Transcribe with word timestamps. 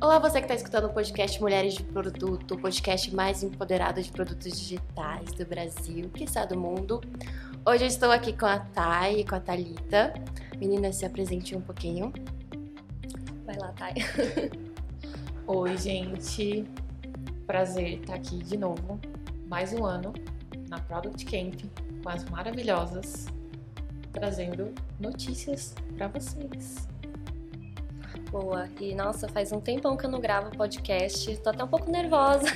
Olá, 0.00 0.20
você 0.20 0.38
que 0.38 0.44
está 0.44 0.54
escutando 0.54 0.84
o 0.84 0.90
podcast 0.90 1.40
Mulheres 1.40 1.74
de 1.74 1.82
Produto, 1.82 2.54
o 2.54 2.60
podcast 2.60 3.12
mais 3.12 3.42
empoderado 3.42 4.00
de 4.00 4.08
produtos 4.12 4.56
digitais 4.56 5.32
do 5.32 5.44
Brasil, 5.44 6.08
que 6.10 6.22
está 6.22 6.44
do 6.44 6.56
mundo. 6.56 7.00
Hoje 7.66 7.82
eu 7.82 7.88
estou 7.88 8.12
aqui 8.12 8.32
com 8.32 8.46
a 8.46 8.60
Thay 8.60 9.20
e 9.20 9.24
com 9.24 9.34
a 9.34 9.40
Thalita. 9.40 10.14
Meninas, 10.56 10.94
se 10.94 11.04
apresente 11.04 11.56
um 11.56 11.60
pouquinho. 11.60 12.12
Vai 13.44 13.56
lá, 13.58 13.72
Thay. 13.72 13.94
Oi, 15.48 15.76
gente. 15.76 16.64
Prazer 17.44 17.98
estar 17.98 18.14
aqui 18.14 18.38
de 18.38 18.56
novo, 18.56 19.00
mais 19.48 19.72
um 19.72 19.84
ano, 19.84 20.12
na 20.68 20.78
Product 20.78 21.24
Camp, 21.24 21.60
com 22.04 22.08
as 22.08 22.24
maravilhosas, 22.26 23.26
trazendo 24.12 24.72
notícias 25.00 25.74
para 25.96 26.06
vocês. 26.06 26.86
Boa. 28.30 28.68
E 28.78 28.94
nossa, 28.94 29.26
faz 29.28 29.52
um 29.52 29.60
tempão 29.60 29.96
que 29.96 30.04
eu 30.04 30.10
não 30.10 30.20
gravo 30.20 30.50
podcast. 30.56 31.36
Tô 31.38 31.50
até 31.50 31.64
um 31.64 31.68
pouco 31.68 31.90
nervosa. 31.90 32.46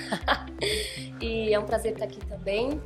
e 1.21 1.53
é 1.53 1.59
um 1.59 1.65
prazer 1.65 1.93
estar 1.93 2.05
aqui 2.05 2.25
também 2.27 2.81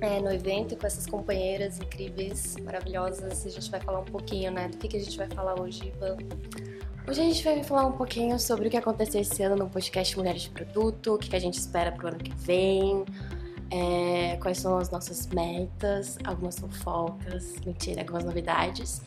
é, 0.00 0.18
no 0.18 0.32
evento 0.32 0.76
com 0.76 0.86
essas 0.86 1.06
companheiras 1.06 1.78
incríveis, 1.78 2.56
maravilhosas. 2.64 3.46
A 3.46 3.48
gente 3.48 3.70
vai 3.70 3.80
falar 3.80 4.00
um 4.00 4.04
pouquinho, 4.04 4.50
né? 4.50 4.68
Do 4.68 4.76
que, 4.78 4.88
que 4.88 4.96
a 4.96 5.00
gente 5.00 5.16
vai 5.16 5.28
falar 5.28 5.60
hoje, 5.60 5.92
Ivan? 5.94 6.16
Hoje 7.06 7.20
a 7.20 7.24
gente 7.24 7.44
vai 7.44 7.62
falar 7.62 7.86
um 7.86 7.92
pouquinho 7.92 8.38
sobre 8.38 8.68
o 8.68 8.70
que 8.70 8.76
aconteceu 8.76 9.20
esse 9.20 9.42
ano 9.42 9.56
no 9.56 9.68
podcast 9.68 10.16
Mulheres 10.16 10.42
de 10.42 10.50
Produto, 10.50 11.14
o 11.14 11.18
que, 11.18 11.30
que 11.30 11.36
a 11.36 11.40
gente 11.40 11.58
espera 11.58 11.92
pro 11.92 12.08
ano 12.08 12.18
que 12.18 12.32
vem, 12.34 13.04
é, 13.70 14.36
quais 14.36 14.58
são 14.58 14.78
as 14.78 14.90
nossas 14.90 15.26
metas, 15.28 16.18
algumas 16.24 16.58
fofocas, 16.58 17.56
mentira, 17.66 18.02
algumas 18.02 18.24
novidades. 18.24 19.02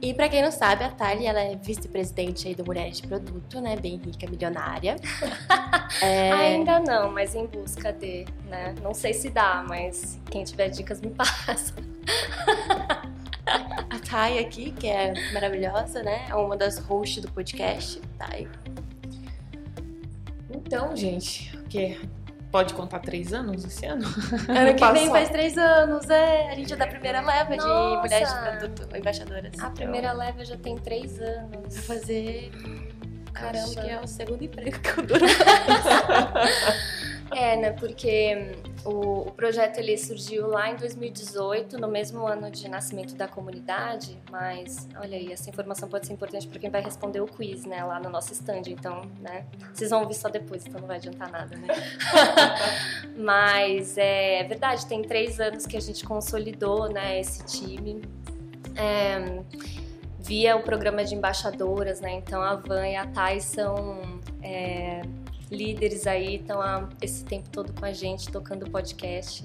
E 0.00 0.14
para 0.14 0.28
quem 0.28 0.42
não 0.42 0.52
sabe, 0.52 0.84
a 0.84 0.90
Thali, 0.90 1.26
ela 1.26 1.40
é 1.40 1.56
vice-presidente 1.56 2.46
aí 2.46 2.54
do 2.54 2.64
Mulheres 2.64 3.00
de 3.00 3.08
Produto, 3.08 3.60
né? 3.60 3.76
Bem 3.76 3.96
rica, 3.96 4.30
milionária. 4.30 4.94
é... 6.00 6.30
Ainda 6.32 6.78
não, 6.78 7.10
mas 7.10 7.34
em 7.34 7.46
busca 7.46 7.92
de, 7.92 8.24
né? 8.48 8.74
Não 8.80 8.94
sei 8.94 9.12
se 9.12 9.28
dá, 9.28 9.64
mas 9.66 10.20
quem 10.30 10.44
tiver 10.44 10.68
dicas 10.68 11.00
me 11.00 11.10
passa. 11.10 11.74
a 13.90 13.98
Thay 14.08 14.38
aqui, 14.38 14.70
que 14.70 14.86
é 14.86 15.12
maravilhosa, 15.32 16.02
né? 16.02 16.26
É 16.28 16.34
uma 16.34 16.56
das 16.56 16.78
hosts 16.78 17.20
do 17.20 17.30
podcast. 17.32 18.00
Thay. 18.18 18.46
Então, 20.48 20.96
gente, 20.96 21.56
o 21.56 21.64
que 21.64 21.98
Pode 22.50 22.72
contar 22.72 23.00
três 23.00 23.32
anos 23.34 23.64
esse 23.64 23.84
ano? 23.84 24.04
Ano 24.48 24.74
que 24.74 24.92
vem 24.92 25.10
faz 25.10 25.28
três 25.28 25.58
anos, 25.58 26.08
é. 26.08 26.50
A 26.50 26.54
gente 26.54 26.72
é 26.72 26.76
da 26.76 26.86
primeira 26.86 27.20
leva 27.20 27.54
Nossa. 27.56 27.68
de 27.68 27.96
mulheres 28.02 28.32
produto, 28.32 28.96
embaixadoras. 28.96 29.58
A 29.60 29.70
primeira 29.70 30.12
leva 30.12 30.44
já 30.44 30.56
tem 30.56 30.76
três 30.78 31.20
anos. 31.20 31.74
Vou 31.74 31.82
fazer. 31.96 32.50
Caramba. 33.34 33.64
Acho 33.64 33.80
que 33.80 33.90
é 33.90 34.00
o 34.00 34.06
segundo 34.06 34.42
emprego 34.42 34.78
que 34.80 34.88
eu 34.88 35.06
duro. 35.06 35.24
É, 37.30 37.56
né? 37.56 37.72
Porque 37.72 38.52
o, 38.88 39.28
o, 39.28 39.32
projeto 39.32 39.78
ele 39.78 39.96
surgiu 39.96 40.48
lá 40.48 40.70
em 40.70 40.76
2018, 40.76 41.78
no 41.78 41.88
mesmo 41.88 42.26
ano 42.26 42.50
de 42.50 42.68
nascimento 42.68 43.14
da 43.14 43.28
comunidade, 43.28 44.18
mas 44.30 44.88
olha 44.96 45.16
aí, 45.16 45.32
essa 45.32 45.50
informação 45.50 45.88
pode 45.88 46.06
ser 46.06 46.12
importante 46.12 46.48
para 46.48 46.58
quem 46.58 46.70
vai 46.70 46.80
responder 46.80 47.20
o 47.20 47.26
quiz, 47.26 47.64
né, 47.64 47.84
lá 47.84 48.00
no 48.00 48.08
nosso 48.08 48.32
stand. 48.32 48.62
Então, 48.66 49.02
né, 49.20 49.44
vocês 49.72 49.90
vão 49.90 50.02
ouvir 50.02 50.14
só 50.14 50.28
depois, 50.28 50.66
então 50.66 50.80
não 50.80 50.88
vai 50.88 50.96
adiantar 50.96 51.30
nada, 51.30 51.56
né? 51.56 51.68
mas 53.16 53.98
é, 53.98 54.40
é, 54.40 54.44
verdade, 54.44 54.86
tem 54.86 55.02
três 55.02 55.38
anos 55.38 55.66
que 55.66 55.76
a 55.76 55.80
gente 55.80 56.04
consolidou, 56.04 56.88
né, 56.88 57.20
esse 57.20 57.44
time. 57.44 58.02
É, 58.76 59.42
via 60.18 60.56
o 60.56 60.62
programa 60.62 61.04
de 61.04 61.14
embaixadoras, 61.14 62.00
né? 62.00 62.12
Então 62.12 62.42
a 62.42 62.54
Van 62.54 62.86
e 62.86 62.96
a 62.96 63.06
Thay 63.06 63.40
são 63.40 64.20
é, 64.42 65.00
líderes 65.50 66.06
aí 66.06 66.36
estão 66.36 66.60
esse 67.00 67.24
tempo 67.24 67.48
todo 67.50 67.72
com 67.72 67.84
a 67.84 67.92
gente, 67.92 68.30
tocando 68.30 68.70
podcast. 68.70 69.44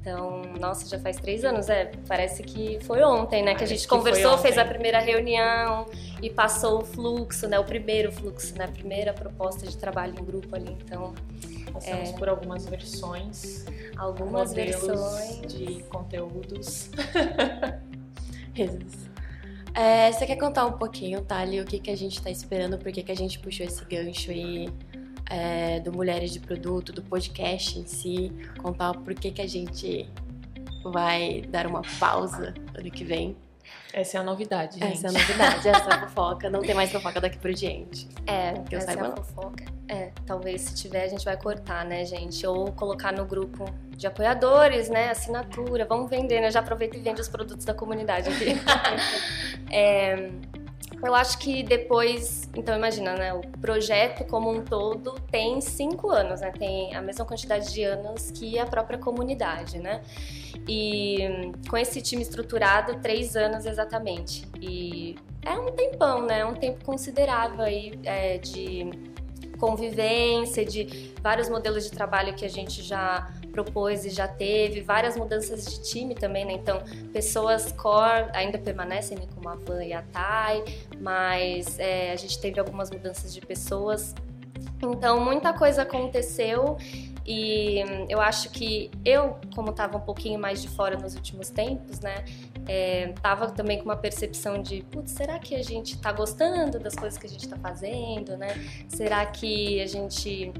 Então, 0.00 0.42
nossa, 0.58 0.88
já 0.88 0.98
faz 0.98 1.16
três 1.16 1.44
anos, 1.44 1.68
é. 1.68 1.90
Parece 2.06 2.42
que 2.42 2.78
foi 2.82 3.02
ontem, 3.02 3.42
né? 3.42 3.54
que 3.54 3.64
a 3.64 3.66
gente 3.66 3.86
conversou, 3.86 4.38
fez 4.38 4.56
a 4.56 4.64
primeira 4.64 5.00
reunião 5.00 5.86
e 6.22 6.30
passou 6.30 6.82
o 6.82 6.84
fluxo, 6.84 7.46
né? 7.46 7.58
O 7.58 7.64
primeiro 7.64 8.10
fluxo, 8.10 8.56
né? 8.56 8.64
A 8.64 8.68
primeira 8.68 9.12
proposta 9.12 9.66
de 9.66 9.76
trabalho 9.76 10.14
em 10.18 10.24
grupo 10.24 10.54
ali. 10.54 10.76
Então. 10.84 11.14
Passamos 11.72 12.10
é, 12.10 12.12
por 12.14 12.28
algumas 12.28 12.66
versões. 12.66 13.66
Algumas 13.96 14.52
versões. 14.52 15.40
De 15.52 15.82
conteúdos. 15.84 16.90
É, 19.74 20.10
você 20.10 20.26
quer 20.26 20.34
contar 20.34 20.66
um 20.66 20.72
pouquinho, 20.72 21.22
Thali, 21.22 21.60
o 21.60 21.64
que, 21.64 21.78
que 21.78 21.88
a 21.88 21.96
gente 21.96 22.16
está 22.18 22.28
esperando, 22.28 22.76
por 22.76 22.90
que, 22.90 23.00
que 23.00 23.12
a 23.12 23.14
gente 23.14 23.38
puxou 23.38 23.64
esse 23.64 23.84
gancho 23.84 24.32
e 24.32 24.68
é, 25.28 25.80
do 25.80 25.92
Mulheres 25.92 26.32
de 26.32 26.40
Produto, 26.40 26.92
do 26.92 27.02
podcast 27.02 27.78
em 27.78 27.86
si, 27.86 28.32
contar 28.60 28.94
por 28.94 29.14
que, 29.14 29.30
que 29.30 29.42
a 29.42 29.46
gente 29.46 30.08
vai 30.84 31.42
dar 31.48 31.66
uma 31.66 31.82
pausa 31.98 32.54
ano 32.74 32.90
que 32.90 33.04
vem. 33.04 33.36
Essa 33.92 34.18
é 34.18 34.20
a 34.20 34.24
novidade, 34.24 34.78
gente. 34.78 34.92
Essa 34.92 35.06
é 35.06 35.10
a 35.10 35.12
novidade, 35.12 35.68
essa 35.68 35.90
é 35.90 35.94
a 35.94 36.00
fofoca. 36.08 36.50
Não 36.50 36.60
tem 36.60 36.74
mais 36.74 36.90
fofoca 36.90 37.20
daqui 37.20 37.38
por 37.38 37.52
diante. 37.52 38.08
É, 38.26 38.52
que 38.52 38.74
eu 38.74 38.78
essa 38.78 38.92
saiba. 38.92 39.06
é 39.06 39.08
a 39.08 39.16
fofoca. 39.16 39.64
É, 39.88 40.12
talvez 40.26 40.60
se 40.62 40.74
tiver 40.74 41.04
a 41.04 41.08
gente 41.08 41.24
vai 41.24 41.36
cortar, 41.36 41.84
né, 41.84 42.04
gente? 42.04 42.46
Ou 42.46 42.70
colocar 42.72 43.12
no 43.12 43.24
grupo 43.24 43.64
de 43.90 44.06
apoiadores, 44.06 44.88
né, 44.88 45.10
assinatura. 45.10 45.84
Vamos 45.86 46.10
vender, 46.10 46.40
né? 46.40 46.50
Já 46.50 46.60
aproveita 46.60 46.96
e 46.96 47.00
vende 47.00 47.20
os 47.20 47.28
produtos 47.28 47.64
da 47.64 47.74
comunidade 47.74 48.28
aqui. 48.28 48.54
é, 49.72 50.30
eu 51.02 51.14
acho 51.14 51.38
que 51.38 51.62
depois, 51.62 52.48
então 52.54 52.76
imagina, 52.76 53.14
né? 53.14 53.32
O 53.32 53.40
projeto 53.60 54.24
como 54.26 54.50
um 54.50 54.62
todo 54.62 55.12
tem 55.30 55.60
cinco 55.60 56.10
anos, 56.10 56.40
né? 56.40 56.50
Tem 56.50 56.94
a 56.94 57.00
mesma 57.00 57.24
quantidade 57.24 57.72
de 57.72 57.84
anos 57.84 58.30
que 58.30 58.58
a 58.58 58.66
própria 58.66 58.98
comunidade, 58.98 59.78
né? 59.78 60.02
E 60.68 61.52
com 61.70 61.76
esse 61.76 62.02
time 62.02 62.22
estruturado, 62.22 63.00
três 63.00 63.36
anos 63.36 63.64
exatamente. 63.64 64.46
E 64.60 65.14
é 65.42 65.52
um 65.52 65.66
tempão, 65.66 66.26
né? 66.26 66.40
É 66.40 66.44
um 66.44 66.54
tempo 66.54 66.84
considerável 66.84 67.62
aí 67.62 67.98
é, 68.04 68.38
de 68.38 68.90
convivência, 69.58 70.64
de 70.64 71.12
vários 71.22 71.48
modelos 71.48 71.84
de 71.84 71.90
trabalho 71.90 72.34
que 72.34 72.44
a 72.44 72.48
gente 72.48 72.82
já 72.82 73.30
propôs 73.52 74.04
e 74.04 74.10
já 74.10 74.28
teve, 74.28 74.80
várias 74.80 75.16
mudanças 75.16 75.64
de 75.66 75.82
time 75.82 76.14
também, 76.14 76.44
né? 76.44 76.52
Então, 76.52 76.82
pessoas 77.12 77.72
core 77.72 78.30
ainda 78.32 78.58
permanecem, 78.58 79.18
né, 79.18 79.24
como 79.34 79.48
a 79.48 79.54
Van 79.56 79.84
e 79.84 79.92
a 79.92 80.02
Thay, 80.02 80.64
mas 81.00 81.78
é, 81.78 82.12
a 82.12 82.16
gente 82.16 82.40
teve 82.40 82.60
algumas 82.60 82.90
mudanças 82.90 83.34
de 83.34 83.40
pessoas. 83.40 84.14
Então, 84.82 85.20
muita 85.20 85.52
coisa 85.52 85.82
aconteceu 85.82 86.76
e 87.26 87.82
eu 88.08 88.20
acho 88.20 88.50
que 88.50 88.90
eu, 89.04 89.36
como 89.54 89.70
estava 89.70 89.98
um 89.98 90.00
pouquinho 90.00 90.38
mais 90.38 90.62
de 90.62 90.68
fora 90.68 90.96
nos 90.96 91.14
últimos 91.14 91.50
tempos, 91.50 92.00
né, 92.00 92.24
é, 92.68 93.14
tava 93.22 93.50
também 93.50 93.78
com 93.78 93.86
uma 93.86 93.96
percepção 93.96 94.60
de, 94.60 94.82
putz, 94.90 95.12
será 95.12 95.38
que 95.38 95.54
a 95.54 95.62
gente 95.62 95.94
está 95.94 96.12
gostando 96.12 96.78
das 96.78 96.94
coisas 96.94 97.18
que 97.18 97.26
a 97.26 97.28
gente 97.28 97.44
está 97.44 97.56
fazendo, 97.56 98.36
né? 98.36 98.48
Será 98.88 99.24
que 99.24 99.80
a 99.80 99.86
gente 99.86 100.52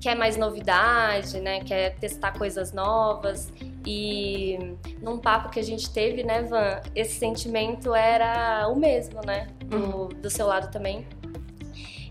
quer 0.00 0.16
mais 0.16 0.36
novidade, 0.36 1.38
né? 1.40 1.60
Quer 1.60 1.96
testar 1.96 2.32
coisas 2.32 2.72
novas. 2.72 3.52
E 3.84 4.76
num 5.02 5.18
papo 5.18 5.50
que 5.50 5.60
a 5.60 5.62
gente 5.62 5.90
teve, 5.90 6.24
né, 6.24 6.42
Van, 6.42 6.80
esse 6.94 7.18
sentimento 7.18 7.94
era 7.94 8.66
o 8.68 8.74
mesmo, 8.74 9.20
né? 9.24 9.48
Do, 9.66 9.76
uhum. 9.76 10.08
do 10.08 10.30
seu 10.30 10.46
lado 10.46 10.72
também. 10.72 11.06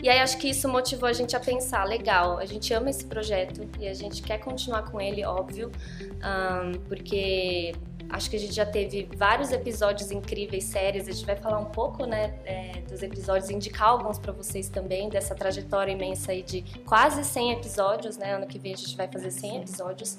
E 0.03 0.09
aí 0.09 0.19
acho 0.19 0.37
que 0.37 0.49
isso 0.49 0.69
motivou 0.69 1.09
a 1.09 1.13
gente 1.13 1.35
a 1.35 1.39
pensar, 1.39 1.83
legal, 1.83 2.37
a 2.37 2.45
gente 2.45 2.71
ama 2.73 2.91
esse 2.91 3.03
projeto 3.05 3.67
e 3.79 3.87
a 3.87 3.93
gente 3.93 4.21
quer 4.21 4.37
continuar 4.37 4.83
com 4.83 5.01
ele, 5.01 5.25
óbvio, 5.25 5.71
um, 6.01 6.79
porque 6.87 7.73
Acho 8.15 8.29
que 8.29 8.37
a 8.37 8.39
gente 8.39 8.53
já 8.53 8.65
teve 8.65 9.09
vários 9.17 9.51
episódios 9.51 10.09
incríveis, 10.09 10.63
séries. 10.63 11.05
A 11.05 11.11
gente 11.11 11.25
vai 11.25 11.35
falar 11.35 11.59
um 11.59 11.65
pouco, 11.65 12.05
né, 12.05 12.33
é, 12.45 12.79
dos 12.89 13.03
episódios, 13.03 13.49
indicar 13.49 13.89
alguns 13.89 14.17
para 14.17 14.31
vocês 14.31 14.69
também, 14.69 15.09
dessa 15.09 15.35
trajetória 15.35 15.91
imensa 15.91 16.31
aí 16.31 16.41
de 16.41 16.63
quase 16.85 17.25
100 17.25 17.51
episódios, 17.51 18.15
né? 18.15 18.33
Ano 18.33 18.47
que 18.47 18.57
vem 18.57 18.73
a 18.73 18.77
gente 18.77 18.95
vai 18.95 19.09
fazer 19.09 19.31
100 19.31 19.57
episódios. 19.57 20.17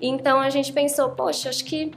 Então 0.00 0.38
a 0.38 0.48
gente 0.48 0.72
pensou, 0.72 1.10
poxa, 1.10 1.48
acho 1.48 1.64
que 1.64 1.90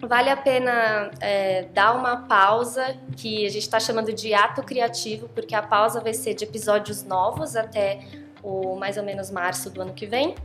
vale 0.00 0.30
a 0.30 0.36
pena 0.36 1.10
é, 1.18 1.64
dar 1.74 1.96
uma 1.96 2.28
pausa, 2.28 2.96
que 3.16 3.46
a 3.46 3.50
gente 3.50 3.64
está 3.64 3.80
chamando 3.80 4.12
de 4.12 4.32
ato 4.32 4.62
criativo, 4.62 5.28
porque 5.30 5.56
a 5.56 5.62
pausa 5.62 6.00
vai 6.00 6.14
ser 6.14 6.34
de 6.34 6.44
episódios 6.44 7.02
novos 7.02 7.56
até 7.56 7.98
o 8.44 8.76
mais 8.76 8.96
ou 8.96 9.02
menos 9.02 9.28
março 9.28 9.70
do 9.70 9.82
ano 9.82 9.92
que 9.92 10.06
vem 10.06 10.36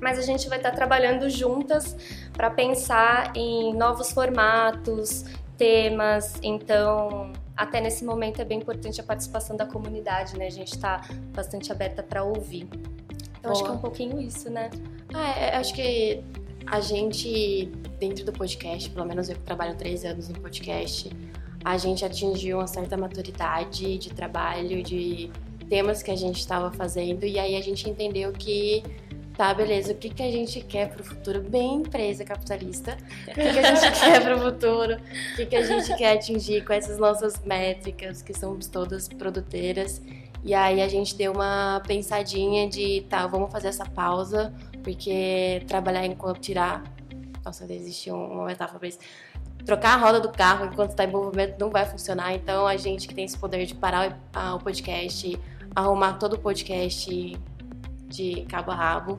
mas 0.00 0.18
a 0.18 0.22
gente 0.22 0.48
vai 0.48 0.58
estar 0.58 0.72
trabalhando 0.72 1.28
juntas 1.30 1.96
para 2.32 2.50
pensar 2.50 3.32
em 3.36 3.74
novos 3.74 4.12
formatos, 4.12 5.24
temas. 5.56 6.34
Então, 6.42 7.32
até 7.56 7.80
nesse 7.80 8.04
momento 8.04 8.40
é 8.40 8.44
bem 8.44 8.58
importante 8.58 9.00
a 9.00 9.04
participação 9.04 9.56
da 9.56 9.66
comunidade, 9.66 10.36
né? 10.38 10.46
A 10.46 10.50
gente 10.50 10.72
está 10.72 11.00
bastante 11.34 11.72
aberta 11.72 12.02
para 12.02 12.22
ouvir. 12.22 12.68
Então, 13.38 13.52
Boa. 13.52 13.52
acho 13.52 13.64
que 13.64 13.70
é 13.70 13.72
um 13.72 13.78
pouquinho 13.78 14.20
isso, 14.20 14.50
né? 14.50 14.70
Ah, 15.14 15.30
é, 15.38 15.56
acho 15.56 15.74
que 15.74 16.22
a 16.66 16.80
gente, 16.80 17.66
dentro 17.98 18.24
do 18.24 18.32
podcast, 18.32 18.90
pelo 18.90 19.06
menos 19.06 19.28
eu 19.28 19.36
trabalho 19.38 19.76
três 19.76 20.04
anos 20.04 20.28
no 20.28 20.38
podcast, 20.40 21.10
a 21.64 21.76
gente 21.78 22.04
atingiu 22.04 22.58
uma 22.58 22.66
certa 22.66 22.96
maturidade 22.96 23.98
de 23.98 24.10
trabalho, 24.12 24.82
de 24.82 25.30
temas 25.68 26.02
que 26.02 26.10
a 26.10 26.16
gente 26.16 26.38
estava 26.38 26.70
fazendo 26.72 27.24
e 27.24 27.38
aí 27.38 27.56
a 27.56 27.60
gente 27.60 27.88
entendeu 27.88 28.32
que 28.32 28.82
tá, 29.36 29.52
beleza, 29.52 29.92
o 29.92 29.94
que, 29.94 30.08
que 30.08 30.22
a 30.22 30.30
gente 30.30 30.60
quer 30.62 30.88
pro 30.88 31.04
futuro, 31.04 31.42
bem 31.42 31.74
empresa 31.74 32.24
capitalista, 32.24 32.96
o 33.28 33.34
que, 33.34 33.52
que 33.52 33.58
a 33.58 33.74
gente 33.74 33.92
quer 34.00 34.24
pro 34.24 34.38
futuro, 34.38 34.94
o 34.94 35.36
que, 35.36 35.46
que 35.46 35.56
a 35.56 35.62
gente 35.62 35.94
quer 35.96 36.14
atingir 36.14 36.64
com 36.64 36.72
essas 36.72 36.98
nossas 36.98 37.44
métricas, 37.44 38.22
que 38.22 38.32
somos 38.32 38.66
todas 38.66 39.08
produteiras. 39.08 40.00
E 40.42 40.54
aí 40.54 40.80
a 40.80 40.88
gente 40.88 41.14
deu 41.14 41.32
uma 41.32 41.82
pensadinha 41.86 42.68
de, 42.68 43.02
tá, 43.10 43.26
vamos 43.26 43.52
fazer 43.52 43.68
essa 43.68 43.84
pausa, 43.84 44.54
porque 44.82 45.62
trabalhar 45.66 46.06
enquanto 46.06 46.40
tirar. 46.40 46.82
Nossa, 47.44 47.70
existe 47.70 48.10
uma 48.10 48.44
metáfora 48.44 48.78
pra 48.78 48.88
isso. 48.88 48.98
Trocar 49.66 49.94
a 49.94 49.96
roda 49.96 50.20
do 50.20 50.30
carro 50.30 50.66
enquanto 50.66 50.90
está 50.90 51.04
em 51.04 51.10
movimento 51.10 51.58
não 51.58 51.68
vai 51.68 51.84
funcionar. 51.84 52.32
Então 52.34 52.66
a 52.66 52.76
gente 52.76 53.06
que 53.06 53.14
tem 53.14 53.24
esse 53.24 53.36
poder 53.36 53.66
de 53.66 53.74
parar 53.74 54.16
o 54.54 54.58
podcast, 54.60 55.38
arrumar 55.74 56.14
todo 56.14 56.34
o 56.34 56.38
podcast 56.38 57.36
de 58.08 58.42
cabo 58.48 58.70
a 58.70 58.74
rabo, 58.74 59.18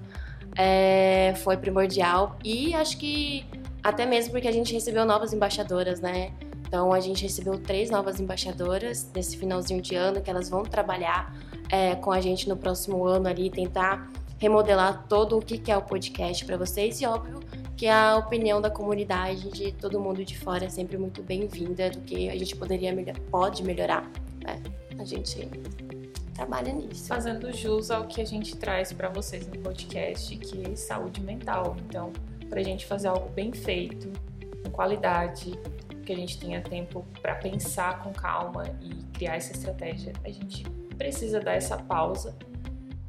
é, 0.55 1.33
foi 1.37 1.57
primordial. 1.57 2.37
E 2.43 2.73
acho 2.73 2.97
que 2.97 3.45
até 3.83 4.05
mesmo 4.05 4.31
porque 4.31 4.47
a 4.47 4.51
gente 4.51 4.73
recebeu 4.73 5.05
novas 5.05 5.33
embaixadoras, 5.33 5.99
né? 5.99 6.31
Então 6.67 6.91
a 6.93 6.99
gente 6.99 7.23
recebeu 7.23 7.57
três 7.57 7.89
novas 7.89 8.19
embaixadoras 8.19 9.09
nesse 9.13 9.37
finalzinho 9.37 9.81
de 9.81 9.95
ano 9.95 10.21
que 10.21 10.29
elas 10.29 10.49
vão 10.49 10.63
trabalhar 10.63 11.33
é, 11.69 11.95
com 11.95 12.11
a 12.11 12.19
gente 12.19 12.49
no 12.49 12.57
próximo 12.57 13.05
ano 13.05 13.27
ali, 13.27 13.49
tentar 13.49 14.11
remodelar 14.37 15.05
todo 15.07 15.37
o 15.37 15.41
que 15.41 15.71
é 15.71 15.77
o 15.77 15.81
podcast 15.81 16.45
para 16.45 16.57
vocês 16.57 17.01
e 17.01 17.05
óbvio 17.05 17.39
que 17.75 17.87
a 17.87 18.17
opinião 18.17 18.59
da 18.59 18.69
comunidade 18.69 19.49
de 19.51 19.71
todo 19.71 19.99
mundo 19.99 20.25
de 20.25 20.37
fora 20.37 20.65
é 20.65 20.69
sempre 20.69 20.97
muito 20.97 21.21
bem-vinda 21.23 21.89
do 21.89 22.01
que 22.01 22.29
a 22.29 22.35
gente 22.35 22.55
poderia 22.55 22.93
pode 23.31 23.63
melhorar. 23.63 24.09
Né? 24.43 24.61
A 24.99 25.05
gente 25.05 25.47
trabalha 26.37 26.71
nisso. 26.71 27.07
Fazendo 27.07 27.51
jus 27.51 27.89
ao 27.89 28.05
que 28.05 28.21
a 28.21 28.25
gente 28.25 28.55
traz 28.55 28.93
para 28.93 29.09
vocês 29.09 29.47
no 29.47 29.57
podcast, 29.57 30.37
que 30.37 30.71
é 30.71 30.75
saúde 30.75 31.19
mental. 31.19 31.75
Então, 31.87 32.13
para 32.47 32.59
a 32.59 32.63
gente 32.63 32.85
fazer 32.85 33.07
algo 33.07 33.27
bem 33.29 33.51
feito, 33.51 34.13
com 34.63 34.69
qualidade, 34.69 35.59
que 36.05 36.13
a 36.13 36.15
gente 36.15 36.39
tenha 36.39 36.61
tempo 36.61 37.03
para 37.21 37.35
pensar 37.35 38.03
com 38.03 38.13
calma 38.13 38.65
e 38.81 38.93
criar 39.17 39.35
essa 39.35 39.51
estratégia, 39.51 40.13
a 40.23 40.29
gente 40.29 40.63
precisa 40.95 41.39
dar 41.39 41.55
essa 41.55 41.77
pausa 41.77 42.37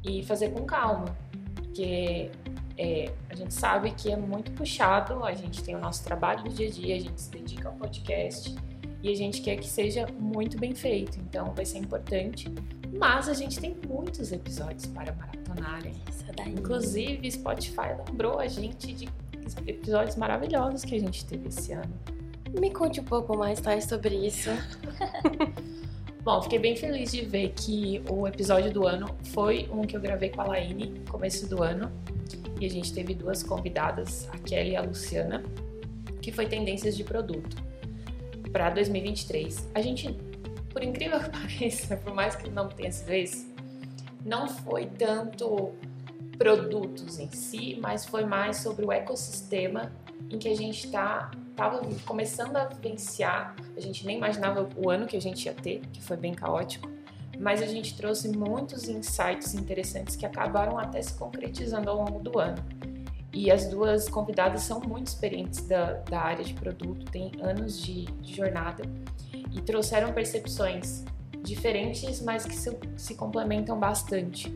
e 0.03 0.23
fazer 0.23 0.49
com 0.49 0.65
calma, 0.65 1.05
porque 1.53 2.31
é, 2.77 3.11
a 3.29 3.35
gente 3.35 3.53
sabe 3.53 3.91
que 3.91 4.11
é 4.11 4.17
muito 4.17 4.51
puxado, 4.51 5.23
a 5.23 5.33
gente 5.33 5.63
tem 5.63 5.75
o 5.75 5.79
nosso 5.79 6.03
trabalho 6.03 6.43
do 6.43 6.49
dia 6.49 6.67
a 6.67 6.71
dia, 6.71 6.95
a 6.95 6.99
gente 6.99 7.21
se 7.21 7.29
dedica 7.29 7.69
ao 7.69 7.75
podcast 7.75 8.55
e 9.01 9.11
a 9.11 9.15
gente 9.15 9.41
quer 9.41 9.55
que 9.57 9.67
seja 9.67 10.07
muito 10.19 10.57
bem 10.57 10.75
feito, 10.75 11.17
então 11.19 11.53
vai 11.53 11.65
ser 11.65 11.77
importante. 11.77 12.53
Mas 12.91 13.29
a 13.29 13.33
gente 13.33 13.59
tem 13.59 13.75
muitos 13.87 14.31
episódios 14.31 14.87
para 14.87 15.13
maratonarem. 15.13 15.93
Inclusive, 16.47 17.31
Spotify 17.31 17.95
lembrou 18.07 18.39
a 18.39 18.47
gente 18.47 18.93
de 18.93 19.07
episódios 19.65 20.15
maravilhosos 20.15 20.83
que 20.83 20.95
a 20.95 20.99
gente 20.99 21.25
teve 21.25 21.47
esse 21.47 21.71
ano. 21.71 21.93
Me 22.59 22.71
conte 22.71 22.99
um 22.99 23.03
pouco 23.03 23.37
mais, 23.37 23.61
Thais, 23.61 23.85
sobre 23.85 24.15
isso. 24.15 24.49
Bom, 26.23 26.41
fiquei 26.41 26.59
bem 26.59 26.75
feliz 26.75 27.11
de 27.11 27.21
ver 27.21 27.53
que 27.55 28.03
o 28.09 28.27
episódio 28.27 28.71
do 28.73 28.85
ano 28.85 29.07
foi 29.25 29.69
um 29.71 29.83
que 29.83 29.95
eu 29.95 30.01
gravei 30.01 30.29
com 30.29 30.41
a 30.41 30.45
Laine 30.45 30.89
no 30.89 31.11
começo 31.11 31.47
do 31.47 31.63
ano. 31.63 31.91
E 32.59 32.65
a 32.65 32.69
gente 32.69 32.93
teve 32.93 33.13
duas 33.13 33.41
convidadas, 33.43 34.27
a 34.33 34.37
Kelly 34.39 34.71
e 34.71 34.75
a 34.75 34.81
Luciana, 34.81 35.43
que 36.21 36.31
foi 36.31 36.47
tendências 36.47 36.97
de 36.97 37.03
produto 37.03 37.69
para 38.51 38.69
2023. 38.69 39.69
A 39.73 39.81
gente, 39.81 40.13
por 40.71 40.83
incrível 40.83 41.19
que 41.19 41.29
pareça, 41.31 41.97
por 41.97 42.13
mais 42.13 42.35
que 42.35 42.49
não 42.49 42.67
tenha 42.67 42.91
sido 42.91 43.13
isso, 43.13 43.47
não 44.25 44.47
foi 44.47 44.85
tanto 44.85 45.73
produtos 46.37 47.19
em 47.19 47.29
si, 47.31 47.77
mas 47.81 48.05
foi 48.05 48.25
mais 48.25 48.57
sobre 48.57 48.85
o 48.85 48.91
ecossistema 48.91 49.91
em 50.29 50.37
que 50.37 50.47
a 50.47 50.55
gente 50.55 50.85
está 50.85 51.31
estava 51.59 51.81
começando 52.05 52.55
a 52.55 52.63
vivenciar, 52.63 53.53
a 53.75 53.81
gente 53.81 54.05
nem 54.05 54.15
imaginava 54.15 54.69
o 54.77 54.89
ano 54.89 55.05
que 55.05 55.17
a 55.17 55.21
gente 55.21 55.45
ia 55.45 55.53
ter, 55.53 55.81
que 55.91 56.01
foi 56.01 56.15
bem 56.15 56.33
caótico, 56.33 56.89
mas 57.37 57.61
a 57.61 57.65
gente 57.65 57.97
trouxe 57.97 58.29
muitos 58.29 58.87
insights 58.87 59.53
interessantes 59.53 60.15
que 60.15 60.25
acabaram 60.25 60.79
até 60.79 61.01
se 61.01 61.13
concretizando 61.15 61.89
ao 61.89 61.97
longo 61.97 62.19
do 62.19 62.39
ano. 62.39 62.63
E 63.31 63.51
as 63.51 63.67
duas 63.67 64.09
convidadas 64.09 64.61
são 64.61 64.79
muito 64.79 65.07
experientes 65.07 65.67
da, 65.67 65.93
da 66.09 66.19
área 66.19 66.43
de 66.43 66.53
produto, 66.53 67.05
têm 67.11 67.31
anos 67.41 67.81
de, 67.81 68.05
de 68.05 68.35
jornada 68.35 68.83
e 69.51 69.61
trouxeram 69.61 70.11
percepções 70.11 71.03
diferentes, 71.43 72.21
mas 72.21 72.45
que 72.45 72.55
se, 72.55 72.75
se 72.97 73.15
complementam 73.15 73.79
bastante. 73.79 74.53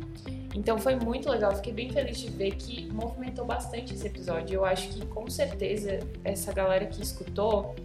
Então 0.55 0.77
foi 0.77 0.95
muito 0.95 1.29
legal, 1.29 1.55
fiquei 1.55 1.73
bem 1.73 1.89
feliz 1.91 2.19
de 2.19 2.29
ver 2.29 2.51
que 2.55 2.91
movimentou 2.91 3.45
bastante 3.45 3.93
esse 3.93 4.05
episódio. 4.05 4.55
Eu 4.55 4.65
acho 4.65 4.89
que 4.89 5.05
com 5.07 5.27
certeza 5.29 5.99
essa 6.23 6.53
galera 6.53 6.85
que 6.85 7.01
escutou 7.01 7.75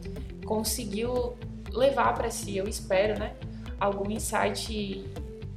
conseguiu 0.45 1.37
levar 1.73 2.15
para 2.15 2.31
si, 2.31 2.57
eu 2.57 2.67
espero, 2.67 3.19
né, 3.19 3.35
algum 3.79 4.11
insight 4.11 5.05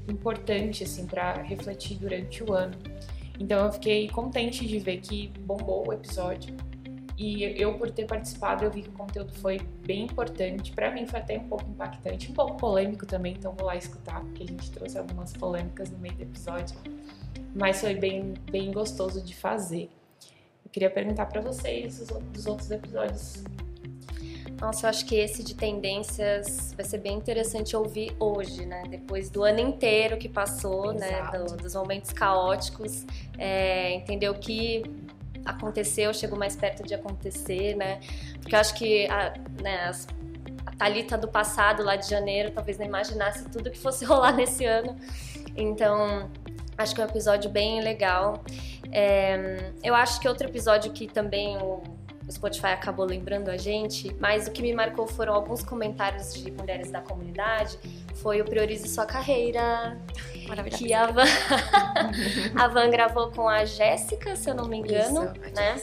importante 0.08 0.84
assim 0.84 1.06
para 1.06 1.42
refletir 1.42 1.98
durante 1.98 2.44
o 2.44 2.54
ano. 2.54 2.76
Então 3.42 3.66
eu 3.66 3.72
fiquei 3.72 4.08
contente 4.08 4.68
de 4.68 4.78
ver 4.78 4.98
que 4.98 5.30
bombou 5.40 5.88
o 5.88 5.92
episódio. 5.92 6.56
E 7.18 7.44
eu, 7.60 7.74
por 7.74 7.90
ter 7.90 8.06
participado, 8.06 8.64
eu 8.64 8.70
vi 8.72 8.84
que 8.84 8.90
o 8.90 8.92
conteúdo 8.92 9.34
foi 9.34 9.60
bem 9.84 10.04
importante. 10.04 10.72
Para 10.72 10.92
mim, 10.92 11.08
foi 11.08 11.20
até 11.20 11.40
um 11.40 11.48
pouco 11.48 11.68
impactante, 11.68 12.30
um 12.30 12.36
pouco 12.36 12.56
polêmico 12.58 13.04
também. 13.04 13.34
Então, 13.34 13.52
vou 13.54 13.66
lá 13.66 13.76
escutar, 13.76 14.22
porque 14.22 14.44
a 14.44 14.48
gente 14.48 14.70
trouxe 14.70 14.98
algumas 14.98 15.34
polêmicas 15.34 15.90
no 15.90 15.98
meio 15.98 16.14
do 16.16 16.22
episódio. 16.22 16.78
Mas 17.56 17.82
foi 17.82 17.96
bem, 17.96 18.36
bem 18.52 18.72
gostoso 18.72 19.24
de 19.24 19.36
fazer. 19.36 19.90
Eu 20.64 20.72
queria 20.72 20.90
perguntar 20.92 21.26
para 21.26 21.42
vocês 21.42 22.00
dos 22.32 22.46
outros 22.46 22.70
episódios. 22.70 23.44
Nossa, 24.62 24.86
eu 24.86 24.90
acho 24.92 25.08
que 25.08 25.16
esse 25.16 25.44
de 25.44 25.56
tendências 25.56 26.72
vai 26.78 26.86
ser 26.86 27.00
bem 27.00 27.16
interessante 27.18 27.76
ouvir 27.76 28.16
hoje, 28.20 28.64
né? 28.64 28.84
Depois 28.88 29.28
do 29.28 29.44
ano 29.44 29.60
inteiro 29.60 30.18
que 30.18 30.30
passou, 30.30 30.94
né? 30.94 31.10
Exato. 31.10 31.40
né? 31.40 31.46
Do, 31.46 31.58
dos 31.58 31.74
momentos 31.74 32.14
caóticos, 32.14 33.04
é, 33.40 33.92
entender 33.94 34.30
o 34.30 34.36
que 34.36 34.84
aconteceu, 35.44 36.14
chegou 36.14 36.38
mais 36.38 36.56
perto 36.56 36.84
de 36.84 36.94
acontecer, 36.94 37.76
né? 37.76 38.00
Porque 38.40 38.54
eu 38.54 38.60
acho 38.60 38.76
que 38.76 39.08
a, 39.08 39.34
né, 39.64 39.86
as, 39.86 40.08
a 40.64 40.72
Thalita 40.76 41.18
do 41.18 41.28
passado, 41.28 41.82
lá 41.82 41.96
de 41.96 42.08
janeiro, 42.08 42.52
talvez 42.52 42.78
não 42.78 42.86
imaginasse 42.86 43.50
tudo 43.50 43.72
que 43.72 43.80
fosse 43.80 44.06
rolar 44.06 44.34
nesse 44.34 44.64
ano. 44.64 44.96
Então, 45.58 46.30
acho 46.78 46.94
que 46.94 47.02
é 47.02 47.04
um 47.04 47.08
episódio 47.08 47.50
bem 47.50 47.82
legal. 47.82 48.44
É, 48.92 49.72
eu 49.84 49.96
acho 49.96 50.20
que 50.20 50.28
outro 50.28 50.48
episódio 50.48 50.92
que 50.92 51.08
também 51.08 51.58
o 51.58 51.82
o 52.32 52.34
Spotify 52.34 52.68
acabou 52.68 53.06
lembrando 53.06 53.50
a 53.50 53.58
gente, 53.58 54.16
mas 54.20 54.48
o 54.48 54.52
que 54.52 54.62
me 54.62 54.74
marcou 54.74 55.06
foram 55.06 55.34
alguns 55.34 55.62
comentários 55.62 56.34
de 56.34 56.50
mulheres 56.50 56.90
da 56.90 57.02
comunidade. 57.02 57.78
Foi 58.16 58.42
o 58.42 58.46
Priorize 58.46 58.88
Sua 58.88 59.06
Carreira, 59.06 60.00
que 60.78 60.94
a 60.94 61.08
Van, 61.08 61.24
a 62.56 62.68
Van 62.70 62.90
gravou 62.90 63.32
com 63.32 63.50
a 63.50 63.66
Jéssica, 63.66 64.36
se 64.38 64.50
eu 64.50 64.56
não 64.56 64.66
me 64.66 64.78
engano, 64.78 65.34
Isso, 65.34 65.54
né? 65.54 65.82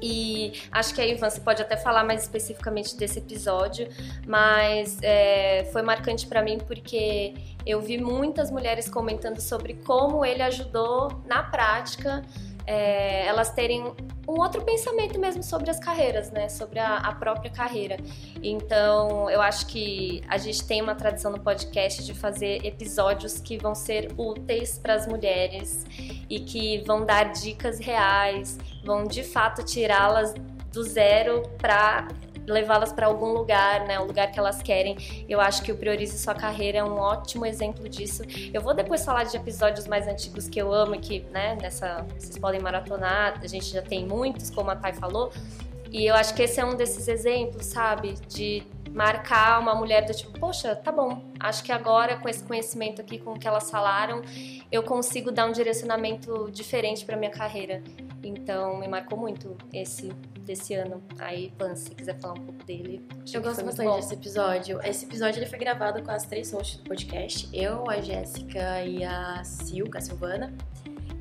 E 0.00 0.60
acho 0.72 0.94
que 0.94 1.00
aí, 1.00 1.12
Ivan, 1.12 1.30
você 1.30 1.40
pode 1.40 1.62
até 1.62 1.76
falar 1.76 2.02
mais 2.02 2.22
especificamente 2.22 2.96
desse 2.96 3.20
episódio, 3.20 3.88
mas 4.26 4.98
é, 5.00 5.68
foi 5.72 5.80
marcante 5.82 6.26
para 6.26 6.42
mim 6.42 6.58
porque 6.58 7.34
eu 7.64 7.80
vi 7.80 7.98
muitas 7.98 8.50
mulheres 8.50 8.88
comentando 8.88 9.40
sobre 9.40 9.74
como 9.74 10.24
ele 10.24 10.42
ajudou 10.42 11.22
na 11.24 11.44
prática 11.44 12.24
é, 12.66 13.26
elas 13.26 13.50
terem 13.50 13.92
um 14.28 14.40
outro 14.40 14.62
pensamento 14.62 15.18
mesmo 15.18 15.42
sobre 15.42 15.70
as 15.70 15.78
carreiras, 15.78 16.30
né? 16.30 16.48
Sobre 16.48 16.78
a, 16.78 16.98
a, 16.98 17.14
própria 17.14 17.50
carreira. 17.50 17.96
Então, 18.42 19.28
eu 19.28 19.40
acho 19.40 19.66
que 19.66 20.22
a 20.28 20.38
gente 20.38 20.64
tem 20.66 20.80
uma 20.80 20.94
tradição 20.94 21.32
no 21.32 21.40
podcast 21.40 22.04
de 22.04 22.14
fazer 22.14 22.64
episódios 22.64 23.40
que 23.40 23.58
vão 23.58 23.74
ser 23.74 24.12
úteis 24.16 24.78
para 24.78 24.94
as 24.94 25.06
mulheres 25.06 25.84
e 26.30 26.40
que 26.40 26.82
vão 26.86 27.04
dar 27.04 27.32
dicas 27.32 27.78
reais, 27.78 28.58
vão 28.84 29.04
de 29.04 29.22
fato 29.22 29.64
tirá-las 29.64 30.34
do 30.72 30.82
zero 30.82 31.42
para 31.58 32.08
levá-las 32.46 32.92
para 32.92 33.06
algum 33.06 33.32
lugar, 33.32 33.86
né, 33.86 33.98
o 33.98 34.04
lugar 34.04 34.30
que 34.30 34.38
elas 34.38 34.62
querem. 34.62 35.24
Eu 35.28 35.40
acho 35.40 35.62
que 35.62 35.72
o 35.72 35.76
Priorize 35.76 36.18
Sua 36.18 36.34
Carreira 36.34 36.78
é 36.78 36.84
um 36.84 36.98
ótimo 36.98 37.46
exemplo 37.46 37.88
disso. 37.88 38.22
Eu 38.52 38.60
vou 38.60 38.74
depois 38.74 39.04
falar 39.04 39.24
de 39.24 39.36
episódios 39.36 39.86
mais 39.86 40.06
antigos 40.06 40.48
que 40.48 40.60
eu 40.60 40.72
amo 40.72 40.94
e 40.94 40.98
que, 40.98 41.20
né, 41.30 41.56
nessa, 41.60 42.06
vocês 42.18 42.38
podem 42.38 42.60
maratonar, 42.60 43.40
a 43.42 43.46
gente 43.46 43.66
já 43.66 43.82
tem 43.82 44.06
muitos, 44.06 44.50
como 44.50 44.70
a 44.70 44.76
Thay 44.76 44.94
falou. 44.94 45.32
E 45.90 46.06
eu 46.06 46.14
acho 46.14 46.34
que 46.34 46.42
esse 46.42 46.58
é 46.58 46.64
um 46.64 46.74
desses 46.74 47.06
exemplos, 47.06 47.66
sabe, 47.66 48.14
de 48.26 48.62
marcar 48.92 49.60
uma 49.60 49.74
mulher 49.74 50.04
do 50.04 50.14
tipo, 50.14 50.38
poxa, 50.38 50.74
tá 50.76 50.92
bom, 50.92 51.22
acho 51.40 51.62
que 51.62 51.72
agora 51.72 52.16
com 52.16 52.28
esse 52.28 52.42
conhecimento 52.44 53.00
aqui, 53.00 53.18
com 53.18 53.32
o 53.32 53.38
que 53.38 53.48
elas 53.48 53.70
falaram, 53.70 54.22
eu 54.70 54.82
consigo 54.82 55.30
dar 55.30 55.46
um 55.46 55.52
direcionamento 55.52 56.50
diferente 56.50 57.04
para 57.04 57.16
minha 57.16 57.30
carreira. 57.30 57.82
Então, 58.22 58.78
me 58.78 58.88
marcou 58.88 59.18
muito 59.18 59.56
esse 59.72 60.12
desse 60.44 60.74
ano. 60.74 61.02
Aí, 61.18 61.52
Pan, 61.56 61.74
se 61.74 61.90
quiser 61.94 62.18
falar 62.18 62.34
um 62.34 62.44
pouco 62.44 62.64
dele. 62.64 63.04
Eu 63.32 63.42
gosto 63.42 63.64
bastante 63.64 63.96
desse 63.96 64.14
episódio. 64.14 64.80
Esse 64.84 65.04
episódio 65.04 65.38
ele 65.38 65.46
foi 65.46 65.58
gravado 65.58 66.02
com 66.02 66.10
as 66.10 66.26
três 66.26 66.52
hosts 66.52 66.78
do 66.78 66.84
podcast. 66.84 67.48
Eu, 67.52 67.88
a 67.88 68.00
Jéssica 68.00 68.84
e 68.84 69.04
a 69.04 69.42
Sil, 69.44 69.86
a 69.94 70.00
Silvana. 70.00 70.52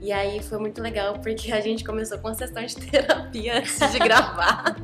E 0.02 0.12
aí 0.12 0.42
foi 0.42 0.58
muito 0.58 0.82
legal 0.82 1.20
porque 1.20 1.52
a 1.52 1.62
gente 1.62 1.84
começou 1.84 2.18
com 2.18 2.28
uma 2.28 2.34
sessão 2.34 2.66
de 2.66 2.76
terapia 2.90 3.60
antes 3.60 3.92
de 3.92 4.00
gravar. 4.00 4.76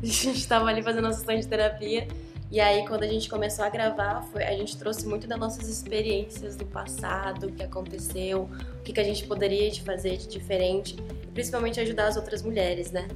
a 0.00 0.06
gente 0.06 0.38
estava 0.38 0.66
ali 0.66 0.82
fazendo 0.82 1.04
uma 1.04 1.12
sessão 1.12 1.34
de 1.34 1.46
terapia. 1.46 2.06
E 2.52 2.60
aí, 2.60 2.86
quando 2.86 3.02
a 3.02 3.06
gente 3.06 3.30
começou 3.30 3.64
a 3.64 3.70
gravar, 3.70 4.20
foi, 4.30 4.44
a 4.44 4.54
gente 4.54 4.76
trouxe 4.76 5.06
muito 5.06 5.26
das 5.26 5.38
nossas 5.38 5.68
experiências 5.68 6.54
do 6.54 6.66
passado, 6.66 7.46
o 7.46 7.52
que 7.52 7.62
aconteceu, 7.62 8.42
o 8.78 8.82
que, 8.82 8.92
que 8.92 9.00
a 9.00 9.04
gente 9.04 9.26
poderia 9.26 9.70
de 9.70 9.80
fazer 9.80 10.18
de 10.18 10.28
diferente, 10.28 10.94
principalmente 11.32 11.80
ajudar 11.80 12.08
as 12.08 12.16
outras 12.16 12.42
mulheres, 12.42 12.92
né? 12.92 13.08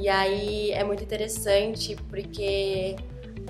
E 0.00 0.08
aí 0.08 0.70
é 0.70 0.82
muito 0.82 1.04
interessante 1.04 1.94
porque 2.08 2.96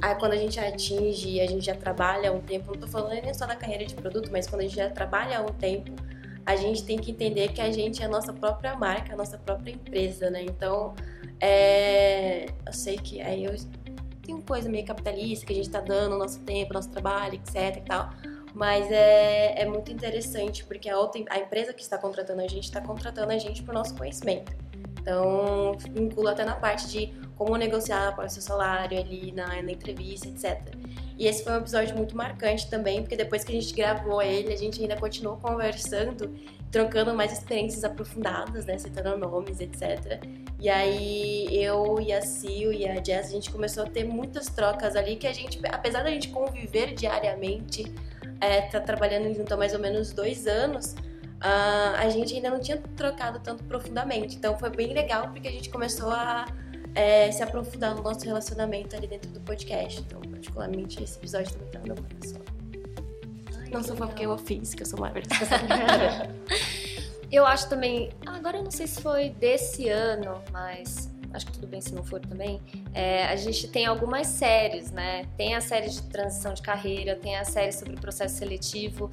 aí, 0.03 0.15
quando 0.17 0.33
a 0.33 0.37
gente 0.37 0.59
atinge, 0.59 1.41
a 1.41 1.47
gente 1.47 1.65
já 1.65 1.77
trabalha 1.77 2.33
um 2.33 2.41
tempo, 2.41 2.73
não 2.73 2.81
tô 2.81 2.89
falando 2.89 3.13
nem 3.23 3.33
só 3.33 3.47
da 3.47 3.55
carreira 3.55 3.85
de 3.87 3.95
produto, 3.95 4.33
mas 4.33 4.49
quando 4.49 4.63
a 4.63 4.65
gente 4.65 4.75
já 4.75 4.91
trabalha 4.91 5.43
um 5.43 5.53
tempo, 5.53 5.93
a 6.45 6.57
gente 6.57 6.83
tem 6.83 6.99
que 6.99 7.13
entender 7.13 7.53
que 7.53 7.61
a 7.61 7.71
gente 7.71 8.03
é 8.03 8.07
a 8.07 8.09
nossa 8.09 8.33
própria 8.33 8.75
marca, 8.75 9.13
a 9.13 9.17
nossa 9.17 9.39
própria 9.39 9.71
empresa, 9.71 10.29
né? 10.29 10.43
Então, 10.43 10.93
é... 11.39 12.47
eu 12.67 12.73
sei 12.73 12.97
que 12.97 13.21
aí 13.23 13.45
eu 13.45 13.55
tem 14.21 14.41
coisa 14.41 14.69
meio 14.69 14.85
capitalista 14.85 15.47
que 15.47 15.53
a 15.53 15.57
gente 15.57 15.67
está 15.67 15.81
dando 15.81 16.17
o 16.17 16.19
nosso 16.19 16.41
tempo, 16.41 16.75
nosso 16.75 16.91
trabalho, 16.91 17.35
etc 17.35 17.77
e 17.77 17.81
tal. 17.83 18.11
Mas 18.53 18.91
é, 18.91 19.63
é 19.63 19.65
muito 19.67 19.93
interessante 19.93 20.65
porque 20.65 20.89
a, 20.89 20.99
outra, 20.99 21.23
a 21.31 21.39
empresa 21.39 21.73
que 21.73 21.83
está 21.83 21.97
contratando 21.97 22.41
a 22.41 22.49
gente 22.49 22.65
está 22.65 22.81
contratando 22.81 23.31
a 23.31 23.39
gente 23.39 23.63
por 23.63 23.73
nosso 23.73 23.95
conhecimento. 23.97 24.70
Então, 25.01 25.77
vincula 25.93 26.33
até 26.33 26.45
na 26.45 26.55
parte 26.55 26.89
de 26.89 27.13
como 27.37 27.57
negociar 27.57 28.15
é 28.19 28.25
o 28.25 28.29
seu 28.29 28.43
salário 28.43 28.99
ali 28.99 29.33
na, 29.33 29.47
na 29.63 29.73
entrevista, 29.73 30.29
etc. 30.29 30.75
E 31.19 31.27
esse 31.27 31.43
foi 31.43 31.55
um 31.55 31.57
episódio 31.57 31.97
muito 31.97 32.17
marcante 32.17 32.69
também, 32.69 33.01
porque 33.01 33.17
depois 33.17 33.45
que 33.45 33.57
a 33.57 33.61
gente 33.61 33.75
gravou 33.75 34.21
ele, 34.21 34.53
a 34.53 34.57
gente 34.57 34.81
ainda 34.81 34.97
continuou 34.97 35.39
conversando 35.39 36.35
trocando 36.71 37.13
mais 37.15 37.33
experiências 37.33 37.83
aprofundadas, 37.83 38.65
né, 38.65 38.79
citando 38.79 39.19
nomes, 39.19 39.61
etc. 39.61 40.23
E 40.61 40.69
aí 40.69 41.49
eu 41.51 42.01
e 42.01 42.13
a 42.13 42.23
Sil 42.23 42.71
e 42.73 42.87
a 42.87 43.03
Jess, 43.03 43.29
a 43.29 43.33
gente 43.33 43.51
começou 43.51 43.83
a 43.83 43.87
ter 43.87 44.05
muitas 44.05 44.47
trocas 44.47 44.95
ali 44.95 45.17
que 45.17 45.27
a 45.27 45.33
gente, 45.33 45.61
apesar 45.71 46.03
da 46.03 46.11
gente 46.11 46.29
conviver 46.29 46.95
diariamente, 46.95 47.93
é, 48.41 48.63
tá 48.63 48.81
trabalhando 48.81 49.35
junto 49.35 49.53
há 49.53 49.57
mais 49.57 49.75
ou 49.75 49.81
menos 49.81 50.13
dois 50.13 50.47
anos, 50.47 50.95
uh, 51.41 51.97
a 51.99 52.09
gente 52.09 52.35
ainda 52.35 52.51
não 52.51 52.61
tinha 52.61 52.79
trocado 52.97 53.41
tanto 53.41 53.65
profundamente. 53.65 54.37
Então 54.37 54.59
foi 54.59 54.71
bem 54.71 54.93
legal 54.93 55.29
porque 55.29 55.49
a 55.49 55.53
gente 55.53 55.69
começou 55.71 56.11
a 56.11 56.47
é, 56.95 57.31
se 57.31 57.43
aprofundar 57.43 57.95
no 57.95 58.03
nosso 58.03 58.25
relacionamento 58.25 58.97
ali 58.97 59.07
dentro 59.07 59.31
do 59.31 59.41
podcast. 59.41 60.01
Então, 60.01 60.21
particularmente, 60.21 61.03
esse 61.03 61.19
episódio 61.19 61.53
também 61.53 61.69
tá 61.71 61.79
no 61.81 61.87
meu 61.87 61.97
coração. 61.97 62.41
Não 63.71 63.83
só 63.85 63.95
porque 63.95 64.27
eu 64.27 64.37
fiz, 64.37 64.75
que 64.75 64.83
eu 64.83 64.87
sou 64.87 64.99
uma 64.99 65.13
Eu 67.31 67.47
acho 67.47 67.69
também. 67.69 68.11
Agora 68.27 68.57
eu 68.57 68.65
não 68.65 68.71
sei 68.73 68.89
se 68.89 69.01
foi 69.01 69.31
desse 69.31 69.89
ano, 69.89 70.43
mas 70.51 71.10
acho 71.33 71.47
que 71.47 71.53
tudo 71.53 71.67
bem 71.67 71.81
se 71.81 71.95
não 71.95 72.03
for 72.03 72.21
também. 72.21 72.61
É, 72.93 73.25
a 73.25 73.37
gente 73.37 73.69
tem 73.69 73.87
algumas 73.87 74.27
séries, 74.27 74.91
né? 74.91 75.25
Tem 75.37 75.55
a 75.55 75.61
série 75.61 75.89
de 75.89 76.03
transição 76.03 76.55
de 76.55 76.63
carreira, 76.63 77.15
tem 77.17 77.37
a 77.37 77.45
série 77.45 77.73
sobre 77.73 77.95
o 77.95 78.01
processo 78.01 78.37
seletivo. 78.37 79.11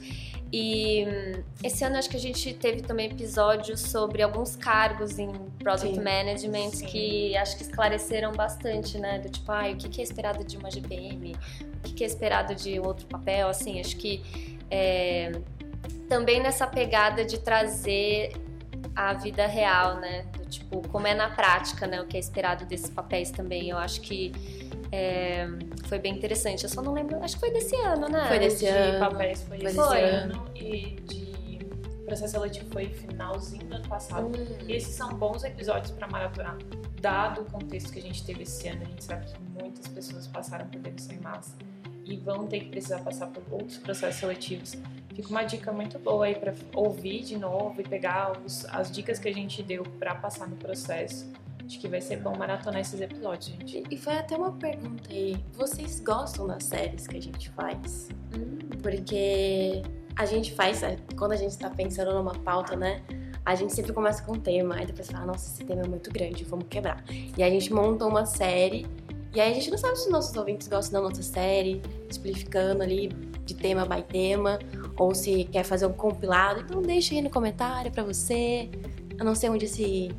E 0.51 1.05
hum, 1.05 1.43
esse 1.63 1.83
ano 1.83 1.97
acho 1.97 2.09
que 2.09 2.17
a 2.17 2.19
gente 2.19 2.53
teve 2.53 2.81
também 2.81 3.07
episódios 3.07 3.81
sobre 3.81 4.21
alguns 4.21 4.55
cargos 4.55 5.19
em 5.19 5.31
Product 5.59 5.95
Sim. 5.95 6.01
Management 6.01 6.71
Sim. 6.71 6.85
que 6.85 7.37
acho 7.37 7.57
que 7.57 7.63
esclareceram 7.63 8.31
bastante, 8.31 8.97
né? 8.97 9.19
Do 9.19 9.29
tipo, 9.29 9.51
ah, 9.51 9.69
o 9.69 9.75
que 9.75 10.01
é 10.01 10.03
esperado 10.03 10.43
de 10.43 10.57
uma 10.57 10.71
GPM, 10.71 11.35
o 11.85 11.93
que 11.93 12.03
é 12.03 12.07
esperado 12.07 12.55
de 12.55 12.79
outro 12.79 13.05
papel, 13.07 13.49
assim, 13.49 13.79
acho 13.79 13.95
que 13.97 14.55
é, 14.71 15.31
também 16.09 16.41
nessa 16.41 16.65
pegada 16.65 17.25
de 17.25 17.37
trazer 17.39 18.31
a 18.95 19.13
vida 19.13 19.45
real, 19.45 19.99
né? 19.99 20.25
Tipo, 20.49 20.87
como 20.89 21.07
é 21.07 21.13
na 21.13 21.29
prática, 21.29 21.87
né? 21.87 22.01
O 22.01 22.07
que 22.07 22.17
é 22.17 22.19
esperado 22.19 22.65
desses 22.65 22.89
papéis 22.89 23.31
também. 23.31 23.69
Eu 23.69 23.77
acho 23.77 24.01
que 24.01 24.31
é, 24.91 25.47
foi 25.85 25.99
bem 25.99 26.15
interessante. 26.15 26.63
Eu 26.63 26.69
só 26.69 26.81
não 26.81 26.93
lembro, 26.93 27.21
acho 27.23 27.35
que 27.35 27.39
foi 27.39 27.51
desse 27.51 27.75
ano, 27.75 28.07
né? 28.07 28.27
Foi 28.27 28.39
desse 28.39 28.65
de 28.65 28.67
ano. 28.67 28.99
papéis 28.99 29.43
foi, 29.43 29.59
foi 29.59 29.69
esse 29.69 29.79
ano. 29.79 30.45
E 30.55 31.01
de 31.01 31.27
processo 32.07 32.33
seletivo 32.33 32.71
foi 32.71 32.87
finalzinho 32.87 33.65
do 33.65 33.75
ano 33.75 33.87
passado. 33.87 34.27
Hum. 34.27 34.57
E 34.65 34.73
esses 34.73 34.95
são 34.95 35.13
bons 35.13 35.43
episódios 35.43 35.91
para 35.91 36.07
maratonar. 36.07 36.57
Dado 37.01 37.41
o 37.41 37.45
contexto 37.45 37.91
que 37.91 37.99
a 37.99 38.01
gente 38.01 38.25
teve 38.25 38.43
esse 38.43 38.67
ano, 38.69 38.81
a 38.81 38.85
gente 38.85 39.03
sabe 39.03 39.25
que 39.25 39.61
muitas 39.61 39.87
pessoas 39.89 40.25
passaram 40.25 40.65
por 40.67 40.79
demissão 40.79 41.15
em 41.15 41.19
massa 41.19 41.55
e 42.05 42.15
vão 42.15 42.47
ter 42.47 42.61
que 42.61 42.69
precisar 42.69 42.99
passar 42.99 43.27
por 43.27 43.43
outros 43.51 43.77
processos 43.77 44.21
seletivos. 44.21 44.77
Fica 45.17 45.29
uma 45.29 45.43
dica 45.43 45.71
muito 45.71 45.97
boa 45.97 46.27
aí 46.27 46.35
para 46.35 46.53
ouvir 46.75 47.23
de 47.23 47.39
novo 47.39 47.81
e 47.81 47.83
pegar 47.83 48.39
os, 48.45 48.65
as 48.65 48.91
dicas 48.91 49.17
que 49.17 49.27
a 49.27 49.33
gente 49.33 49.63
deu 49.63 49.81
para 49.97 50.13
passar 50.13 50.47
no 50.47 50.55
processo. 50.55 51.27
Acho 51.65 51.79
que 51.79 51.87
vai 51.87 51.99
ser 51.99 52.17
bom 52.17 52.37
maratonar 52.37 52.81
esses 52.81 53.01
episódios, 53.01 53.47
gente. 53.47 53.83
E 53.89 53.97
foi 53.97 54.15
até 54.15 54.37
uma 54.37 54.51
pergunta 54.51 55.11
aí. 55.11 55.43
Vocês 55.53 55.99
gostam 56.01 56.45
das 56.45 56.65
séries 56.65 57.07
que 57.07 57.17
a 57.17 57.19
gente 57.19 57.49
faz? 57.49 58.09
Hum. 58.31 58.59
Porque 58.79 59.81
a 60.15 60.27
gente 60.27 60.53
faz, 60.53 60.83
é, 60.83 60.97
quando 61.17 61.31
a 61.31 61.35
gente 61.35 61.49
está 61.49 61.71
pensando 61.71 62.13
numa 62.13 62.35
pauta, 62.35 62.75
né? 62.75 63.01
A 63.43 63.55
gente 63.55 63.73
sempre 63.73 63.93
começa 63.93 64.21
com 64.21 64.33
um 64.33 64.39
tema, 64.39 64.75
aí 64.75 64.85
depois 64.85 65.09
fala, 65.09 65.25
nossa, 65.25 65.51
esse 65.51 65.65
tema 65.65 65.81
é 65.81 65.87
muito 65.87 66.11
grande, 66.11 66.43
vamos 66.43 66.67
quebrar. 66.69 67.03
E 67.35 67.41
a 67.41 67.49
gente 67.49 67.73
monta 67.73 68.05
uma 68.05 68.27
série 68.27 68.85
e 69.37 69.39
aí 69.39 69.51
a 69.51 69.53
gente 69.53 69.69
não 69.69 69.77
sabe 69.77 69.95
se 69.95 70.05
os 70.05 70.11
nossos 70.11 70.35
ouvintes 70.35 70.67
gostam 70.67 70.99
da 70.99 71.07
nossa 71.07 71.21
série, 71.21 71.79
simplificando 72.09 72.81
ali 72.81 73.09
de 73.45 73.53
tema 73.53 73.85
by 73.85 74.01
tema, 74.01 74.57
ou 74.97 75.13
se 75.13 75.43
quer 75.51 75.63
fazer 75.63 75.85
um 75.85 75.93
compilado. 75.93 76.61
Então 76.61 76.81
deixa 76.81 77.13
aí 77.13 77.21
no 77.21 77.29
comentário 77.29 77.91
pra 77.91 78.01
você. 78.01 78.67
Eu 79.15 79.23
não 79.23 79.35
sei 79.35 79.51
onde 79.51 79.65
esse 79.65 80.09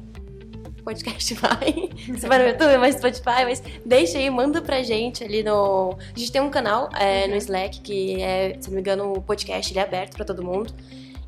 podcast 0.85 1.35
vai. 1.43 1.91
Você 2.07 2.29
vai 2.29 2.39
no 2.39 2.49
YouTube, 2.49 2.79
mas 2.79 2.95
Spotify, 2.95 3.43
mas 3.43 3.61
deixa 3.85 4.19
aí, 4.19 4.31
manda 4.31 4.63
pra 4.63 4.85
gente 4.85 5.25
ali 5.25 5.43
no. 5.43 5.99
A 6.15 6.17
gente 6.17 6.31
tem 6.31 6.41
um 6.41 6.49
canal 6.49 6.89
é, 6.97 7.25
uhum. 7.25 7.31
no 7.31 7.37
Slack 7.39 7.81
que 7.81 8.23
é, 8.23 8.57
se 8.61 8.69
não 8.69 8.77
me 8.77 8.81
engano, 8.83 9.15
o 9.15 9.21
podcast 9.21 9.73
ele 9.73 9.81
é 9.81 9.83
aberto 9.83 10.15
pra 10.15 10.25
todo 10.25 10.45
mundo. 10.45 10.73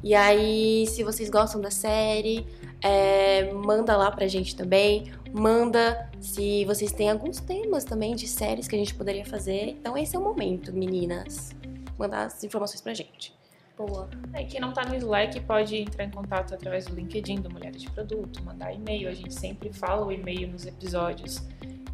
E 0.05 0.15
aí, 0.15 0.87
se 0.87 1.03
vocês 1.03 1.29
gostam 1.29 1.61
da 1.61 1.73
série, 1.73 2.47
é, 2.83 3.53
manda 3.53 3.97
lá 3.97 4.11
pra 4.11 4.27
gente 4.27 4.57
também. 4.57 5.13
Manda 5.33 6.11
se 6.21 6.65
vocês 6.65 6.93
têm 6.93 7.11
alguns 7.11 7.41
temas 7.41 7.85
também 7.85 8.17
de 8.17 8.27
séries 8.27 8.67
que 8.67 8.75
a 8.75 8.79
gente 8.79 8.95
poderia 8.95 9.25
fazer. 9.25 9.69
Então 9.69 9.97
esse 9.97 10.17
é 10.17 10.19
o 10.19 10.23
momento, 10.23 10.73
meninas. 10.73 11.51
Mandar 11.99 12.25
as 12.27 12.43
informações 12.43 12.81
pra 12.81 12.95
gente. 12.95 13.39
Boa. 13.77 14.11
É, 14.35 14.45
quem 14.45 14.61
não 14.61 14.73
tá 14.73 14.85
no 14.85 14.95
Slack 14.95 15.41
pode 15.41 15.77
entrar 15.77 16.05
em 16.05 16.11
contato 16.11 16.55
através 16.55 16.85
do 16.85 16.95
LinkedIn 16.95 17.41
do 17.41 17.51
Mulheres 17.51 17.81
de 17.81 17.91
Produto, 17.91 18.43
mandar 18.45 18.75
e-mail. 18.75 19.09
A 19.09 19.13
gente 19.13 19.33
sempre 19.33 19.73
fala 19.73 20.05
o 20.05 20.13
e-mail 20.13 20.49
nos 20.49 20.67
episódios. 20.67 21.43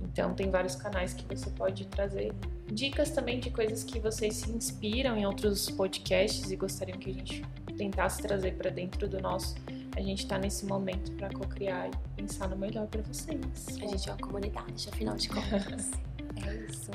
Então 0.03 0.35
tem 0.35 0.51
vários 0.51 0.75
canais 0.75 1.13
que 1.13 1.25
você 1.33 1.51
pode 1.51 1.87
trazer 1.87 2.33
dicas 2.73 3.11
também 3.11 3.39
de 3.39 3.51
coisas 3.51 3.85
que 3.85 4.01
vocês 4.01 4.35
se 4.35 4.51
inspiram 4.51 5.17
em 5.17 5.27
outros 5.27 5.71
podcasts 5.71 6.51
e 6.51 6.57
gostariam 6.57 6.99
que 6.99 7.11
a 7.11 7.13
gente 7.13 7.45
tentasse 7.77 8.23
trazer 8.23 8.55
para 8.55 8.71
dentro 8.71 9.07
do 9.07 9.21
nosso 9.21 9.55
a 9.97 10.01
gente 10.03 10.25
está 10.25 10.39
nesse 10.39 10.67
momento 10.67 11.11
para 11.13 11.31
co-criar 11.31 11.89
e 11.89 12.21
pensar 12.21 12.49
no 12.49 12.57
melhor 12.57 12.87
para 12.87 13.01
vocês. 13.03 13.41
A 13.69 13.87
gente 13.87 14.09
é 14.09 14.13
uma 14.13 14.19
comunidade, 14.19 14.89
afinal 14.93 15.17
de 15.17 15.29
contas. 15.29 15.91
é 16.47 16.55
isso. 16.71 16.91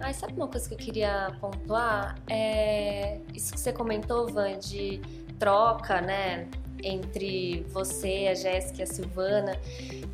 Ah, 0.00 0.12
sabe 0.12 0.32
uma 0.32 0.48
coisa 0.48 0.66
que 0.66 0.74
eu 0.74 0.78
queria 0.78 1.36
pontuar? 1.38 2.16
É 2.28 3.20
isso 3.34 3.52
que 3.52 3.60
você 3.60 3.72
comentou, 3.72 4.26
Van, 4.28 4.58
de 4.58 5.02
troca, 5.38 6.00
né? 6.00 6.48
Entre 6.82 7.62
você, 7.68 8.28
a 8.30 8.34
Jéssica 8.34 8.80
e 8.80 8.82
a 8.82 8.86
Silvana, 8.86 9.52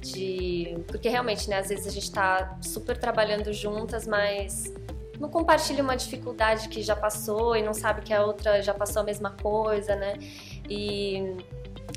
de. 0.00 0.76
Porque 0.88 1.08
realmente, 1.08 1.48
né, 1.48 1.58
às 1.58 1.68
vezes 1.68 1.86
a 1.86 1.90
gente 1.90 2.04
está 2.04 2.58
super 2.60 2.98
trabalhando 2.98 3.52
juntas, 3.52 4.06
mas 4.06 4.72
não 5.20 5.28
compartilha 5.28 5.82
uma 5.82 5.96
dificuldade 5.96 6.68
que 6.68 6.82
já 6.82 6.96
passou 6.96 7.56
e 7.56 7.62
não 7.62 7.72
sabe 7.72 8.02
que 8.02 8.12
a 8.12 8.24
outra 8.24 8.60
já 8.60 8.74
passou 8.74 9.02
a 9.02 9.04
mesma 9.04 9.30
coisa, 9.30 9.94
né? 9.94 10.14
E 10.68 11.36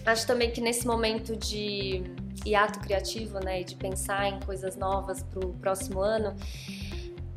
Acho 0.06 0.27
também 0.27 0.51
que 0.51 0.62
nesse 0.62 0.86
momento 0.86 1.36
de 1.36 2.04
hiato 2.46 2.80
criativo, 2.80 3.39
né, 3.39 3.63
de 3.63 3.75
pensar 3.75 4.27
em 4.27 4.39
coisas 4.42 4.75
novas 4.75 5.24
para 5.24 5.46
o 5.46 5.54
próximo 5.54 6.00
ano, 6.00 6.36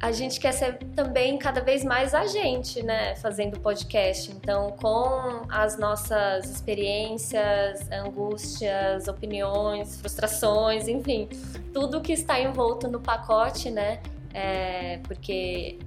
a 0.01 0.13
gente 0.13 0.39
quer 0.39 0.53
ser 0.53 0.79
também 0.95 1.37
cada 1.39 1.61
vez 1.61 1.83
mais 1.83 2.15
a 2.15 2.27
gente, 2.27 2.83
né, 2.83 3.17
fazendo 3.17 3.59
podcast. 3.59 4.31
Então, 4.31 4.71
com 4.73 5.43
as 5.49 5.77
nossas 5.77 6.49
experiências, 6.49 7.91
angústias, 7.91 9.09
opiniões, 9.09 10.01
frustrações, 10.01 10.87
enfim, 10.87 11.29
tudo 11.73 12.01
que 12.01 12.13
está 12.13 12.39
envolto 12.41 12.87
no 12.87 13.01
pacote, 13.01 13.71
né, 13.71 14.01
é, 14.33 14.99
porque 14.99 15.79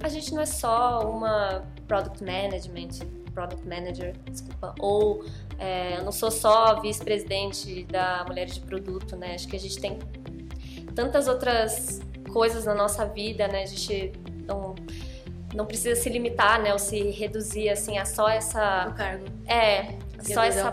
a 0.00 0.08
gente 0.08 0.32
não 0.32 0.40
é 0.40 0.46
só 0.46 1.00
uma 1.00 1.64
product 1.86 2.24
management, 2.24 3.06
product 3.34 3.66
manager, 3.66 4.14
desculpa, 4.30 4.74
ou 4.78 5.22
é, 5.58 5.98
eu 5.98 6.04
não 6.04 6.12
sou 6.12 6.30
só 6.30 6.80
vice-presidente 6.80 7.84
da 7.84 8.24
Mulheres 8.26 8.54
de 8.54 8.60
Produto, 8.60 9.16
né? 9.16 9.34
Acho 9.34 9.48
que 9.48 9.56
a 9.56 9.60
gente 9.60 9.78
tem 9.78 9.98
tantas 10.94 11.28
outras 11.28 12.00
coisas 12.32 12.64
na 12.64 12.74
nossa 12.74 13.04
vida, 13.06 13.48
né? 13.48 13.62
A 13.62 13.66
gente 13.66 14.12
não, 14.46 14.74
não 15.54 15.66
precisa 15.66 16.00
se 16.00 16.08
limitar, 16.08 16.62
né? 16.62 16.72
Ou 16.72 16.78
se 16.78 17.10
reduzir, 17.10 17.68
assim, 17.68 17.98
a 17.98 18.04
só 18.04 18.28
essa... 18.28 18.88
O 18.90 18.94
cargo. 18.94 19.24
É, 19.46 19.94
só 20.20 20.42
essa 20.42 20.72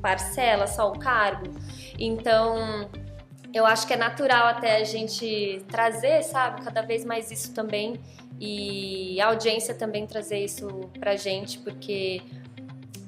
parcela, 0.00 0.66
só 0.66 0.90
o 0.90 0.98
cargo. 0.98 1.46
Então, 1.98 2.88
eu 3.54 3.66
acho 3.66 3.86
que 3.86 3.92
é 3.92 3.96
natural 3.96 4.46
até 4.46 4.76
a 4.76 4.84
gente 4.84 5.62
trazer, 5.68 6.22
sabe, 6.22 6.62
cada 6.62 6.82
vez 6.82 7.04
mais 7.04 7.30
isso 7.30 7.52
também 7.54 8.00
e 8.40 9.20
a 9.20 9.26
audiência 9.26 9.74
também 9.74 10.06
trazer 10.06 10.44
isso 10.44 10.90
pra 10.98 11.14
gente, 11.16 11.58
porque 11.58 12.22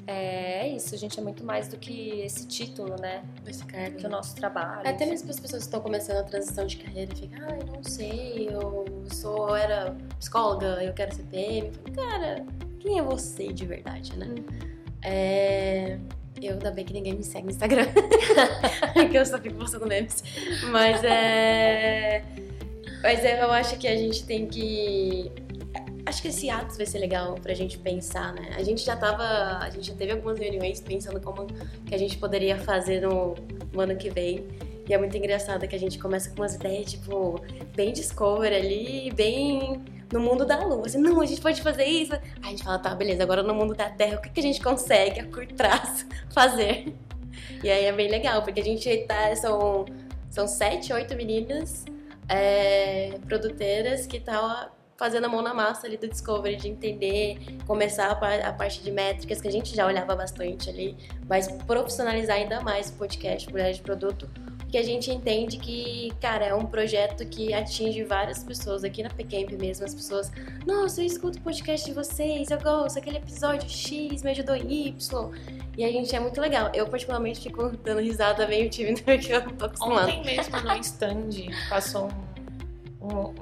é, 0.07 0.67
é 0.67 0.69
isso, 0.69 0.95
a 0.95 0.99
gente 0.99 1.19
é 1.19 1.23
muito 1.23 1.45
mais 1.45 1.69
do 1.69 1.77
que 1.77 2.21
esse 2.21 2.47
título, 2.47 2.97
né? 3.01 3.23
Esse 3.47 3.65
cargo. 3.65 3.97
Que 3.97 4.07
o 4.07 4.11
nosso 4.11 4.35
trabalho. 4.35 4.87
Até 4.87 5.07
mesmo 5.07 5.31
as 5.31 5.41
pessoas 5.41 5.63
que 5.63 5.69
estão 5.69 5.81
começando 5.81 6.19
a 6.19 6.23
transição 6.23 6.67
de 6.67 6.77
carreira 6.77 7.13
e 7.13 7.17
ficam, 7.17 7.39
ah, 7.49 7.59
eu 7.59 7.67
não 7.67 7.83
sei, 7.83 8.49
eu 8.51 8.85
sou, 9.11 9.49
eu 9.51 9.57
era 9.57 9.97
psicóloga, 10.19 10.83
eu 10.83 10.93
quero 10.93 11.15
ser 11.15 11.25
PM. 11.25 11.71
Cara, 11.95 12.45
quem 12.81 12.99
é 12.99 13.03
você 13.03 13.53
de 13.53 13.65
verdade, 13.67 14.17
né? 14.17 14.35
É... 15.03 15.99
Eu 16.43 16.55
ainda 16.55 16.71
bem 16.71 16.85
que 16.85 16.93
ninguém 16.93 17.15
me 17.15 17.23
segue 17.23 17.45
no 17.45 17.51
Instagram. 17.51 17.87
que 19.11 19.17
eu 19.17 19.25
só 19.25 19.39
fico 19.39 19.55
postando 19.55 19.87
memes. 19.87 20.23
Mas 20.71 21.03
é. 21.05 22.25
Mas 23.03 23.25
é, 23.25 23.43
eu 23.43 23.51
acho 23.53 23.79
que 23.79 23.87
a 23.87 23.97
gente 23.97 24.25
tem 24.25 24.47
que. 24.47 25.31
Acho 26.15 26.23
que 26.23 26.29
esse 26.29 26.49
ato 26.49 26.77
vai 26.77 26.87
ser 26.87 27.01
legal 27.01 27.35
pra 27.43 27.55
gente 27.55 27.77
pensar, 27.77 28.33
né? 28.35 28.51
A 28.57 28.63
gente 28.63 28.85
já 28.85 28.97
tava. 28.97 29.25
A 29.59 29.69
gente 29.69 29.89
já 29.89 29.95
teve 29.97 30.13
algumas 30.13 30.39
reuniões 30.39 30.81
pensando 30.81 31.21
como 31.21 31.45
que 31.85 31.93
a 31.93 31.99
gente 31.99 32.17
poderia 32.19 32.57
fazer 32.57 33.01
no, 33.01 33.35
no 33.73 33.81
ano 33.81 33.97
que 33.97 34.11
vem. 34.11 34.47
E 34.89 34.95
é 34.95 34.99
muito 34.99 35.17
engraçado 35.17 35.67
que 35.67 35.75
a 35.75 35.79
gente 35.79 35.99
começa 35.99 36.31
com 36.31 36.37
umas 36.37 36.55
ideias, 36.55 36.93
tipo, 36.93 37.41
bem 37.75 37.93
discover 37.93 38.53
ali, 38.53 39.11
bem 39.13 39.83
no 40.13 40.21
mundo 40.21 40.47
da 40.47 40.65
lua. 40.65 40.87
Assim, 40.87 40.99
não, 40.99 41.21
a 41.21 41.27
gente 41.27 41.41
pode 41.41 41.61
fazer 41.61 41.85
isso. 41.85 42.15
Aí 42.15 42.21
a 42.45 42.49
gente 42.51 42.63
fala, 42.63 42.79
tá, 42.79 42.95
beleza, 42.95 43.25
agora 43.25 43.43
no 43.43 43.53
mundo 43.53 43.75
da 43.75 43.91
terra, 43.91 44.17
o 44.17 44.21
que, 44.23 44.31
que 44.31 44.39
a 44.39 44.43
gente 44.45 44.63
consegue 44.63 45.19
a 45.19 45.27
curto 45.27 45.53
prazo 45.57 46.07
fazer? 46.33 46.95
E 47.61 47.69
aí 47.69 47.87
é 47.87 47.93
bem 47.93 48.09
legal, 48.09 48.41
porque 48.43 48.61
a 48.61 48.65
gente 48.65 48.99
tá. 48.99 49.35
São, 49.35 49.85
são 50.31 50.47
sete, 50.47 50.93
oito 50.93 51.17
meninas 51.17 51.85
é, 52.29 53.19
produteiras 53.27 54.07
que 54.07 54.21
tá 54.21 54.71
fazendo 55.05 55.27
a 55.27 55.29
mão 55.29 55.43
na 55.43 55.53
massa 55.53 55.87
ali 55.87 55.99
do 55.99 56.09
Discovery, 56.09 56.57
de 56.57 56.67
entender, 56.67 57.37
começar 57.67 58.11
a, 58.11 58.15
par- 58.15 58.41
a 58.41 58.53
parte 58.55 58.83
de 58.83 58.91
métricas, 58.91 59.39
que 59.39 59.47
a 59.47 59.53
gente 59.53 59.77
já 59.77 59.87
olhava 59.87 60.17
bastante 60.17 60.71
ali, 60.71 60.97
mas 61.29 61.47
profissionalizar 61.67 62.37
ainda 62.39 62.63
mais 62.63 62.89
o 62.89 62.95
podcast 62.95 63.51
Mulheres 63.51 63.77
de 63.77 63.83
Produto, 63.83 64.27
porque 64.61 64.79
a 64.79 64.83
gente 64.83 65.11
entende 65.11 65.59
que, 65.59 66.11
cara, 66.23 66.47
é 66.47 66.55
um 66.55 66.65
projeto 66.65 67.27
que 67.27 67.53
atinge 67.53 68.03
várias 68.03 68.43
pessoas, 68.43 68.83
aqui 68.83 69.03
na 69.03 69.11
Pecamp 69.11 69.51
mesmo, 69.61 69.85
as 69.85 69.95
pessoas, 69.95 70.33
nossa, 70.67 71.03
eu 71.03 71.07
escuto 71.07 71.39
o 71.39 71.43
podcast 71.43 71.85
de 71.85 71.93
vocês, 71.93 72.51
eu 72.51 72.59
gosto, 72.63 72.99
aquele 72.99 73.19
episódio 73.19 73.69
X 73.69 74.23
me 74.23 74.31
ajudou 74.31 74.57
Y, 74.57 75.31
e 75.77 75.85
a 75.85 75.93
gente 75.93 76.17
é 76.17 76.19
muito 76.19 76.41
legal. 76.41 76.71
Eu, 76.73 76.87
particularmente, 76.89 77.43
fico 77.43 77.69
dando 77.77 78.01
risada 78.01 78.49
meio 78.49 78.71
tímida, 78.71 79.03
porque 79.05 79.31
eu 79.35 79.45
não 79.45 79.55
tô 79.55 79.67
acostumada. 79.67 80.11
Ontem 80.11 80.25
mesmo 80.25 80.59
no 80.63 80.77
stand 80.77 81.29
passou 81.69 82.09
um, 83.03 83.35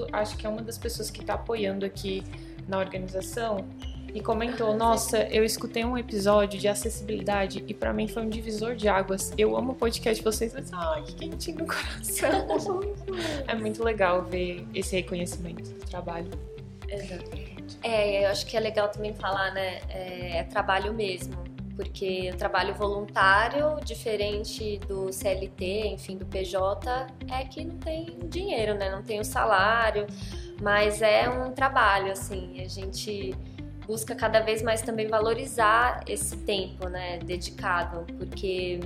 um- 0.00 0.02
um 0.04 0.06
do- 0.06 0.08
acho 0.12 0.36
que 0.36 0.46
é 0.46 0.48
uma 0.48 0.62
das 0.62 0.78
pessoas 0.78 1.10
que 1.10 1.20
está 1.20 1.34
apoiando 1.34 1.84
aqui 1.84 2.22
na 2.68 2.78
organização 2.78 3.64
e 4.14 4.20
comentou: 4.20 4.74
Nossa, 4.76 5.18
eu 5.28 5.44
escutei 5.44 5.84
um 5.84 5.96
episódio 5.96 6.58
de 6.58 6.68
acessibilidade 6.68 7.64
e 7.66 7.74
para 7.74 7.92
mim 7.92 8.08
foi 8.08 8.22
um 8.22 8.28
divisor 8.28 8.74
de 8.74 8.88
águas. 8.88 9.32
Eu 9.36 9.56
amo 9.56 9.72
o 9.72 9.74
podcast 9.74 10.16
de 10.16 10.24
vocês, 10.24 10.52
mas 10.54 10.72
ai, 10.72 11.02
que 11.02 11.14
quentinho 11.14 11.58
no 11.58 11.66
coração. 11.66 12.80
é 13.46 13.54
muito 13.54 13.82
legal 13.84 14.22
ver 14.22 14.66
esse 14.74 14.96
reconhecimento 14.96 15.70
do 15.70 15.84
trabalho. 15.86 16.30
Exatamente. 16.88 17.78
É, 17.82 18.24
eu 18.24 18.30
acho 18.30 18.46
que 18.46 18.56
é 18.56 18.60
legal 18.60 18.88
também 18.88 19.12
falar, 19.14 19.52
né? 19.52 19.80
É, 19.88 20.38
é 20.38 20.42
trabalho 20.44 20.92
mesmo. 20.94 21.45
Porque 21.76 22.30
o 22.32 22.36
trabalho 22.36 22.74
voluntário, 22.74 23.76
diferente 23.84 24.78
do 24.88 25.12
CLT, 25.12 25.88
enfim, 25.88 26.16
do 26.16 26.24
PJ, 26.24 27.06
é 27.30 27.44
que 27.44 27.64
não 27.64 27.76
tem 27.76 28.18
dinheiro, 28.28 28.74
né? 28.74 28.90
Não 28.90 29.02
tem 29.02 29.20
o 29.20 29.24
salário, 29.24 30.06
mas 30.60 31.02
é 31.02 31.28
um 31.28 31.52
trabalho, 31.52 32.10
assim. 32.10 32.62
A 32.62 32.68
gente 32.68 33.36
busca 33.86 34.14
cada 34.14 34.40
vez 34.40 34.62
mais 34.62 34.80
também 34.80 35.06
valorizar 35.06 36.02
esse 36.08 36.36
tempo, 36.38 36.88
né? 36.88 37.18
Dedicado, 37.18 38.06
porque 38.16 38.80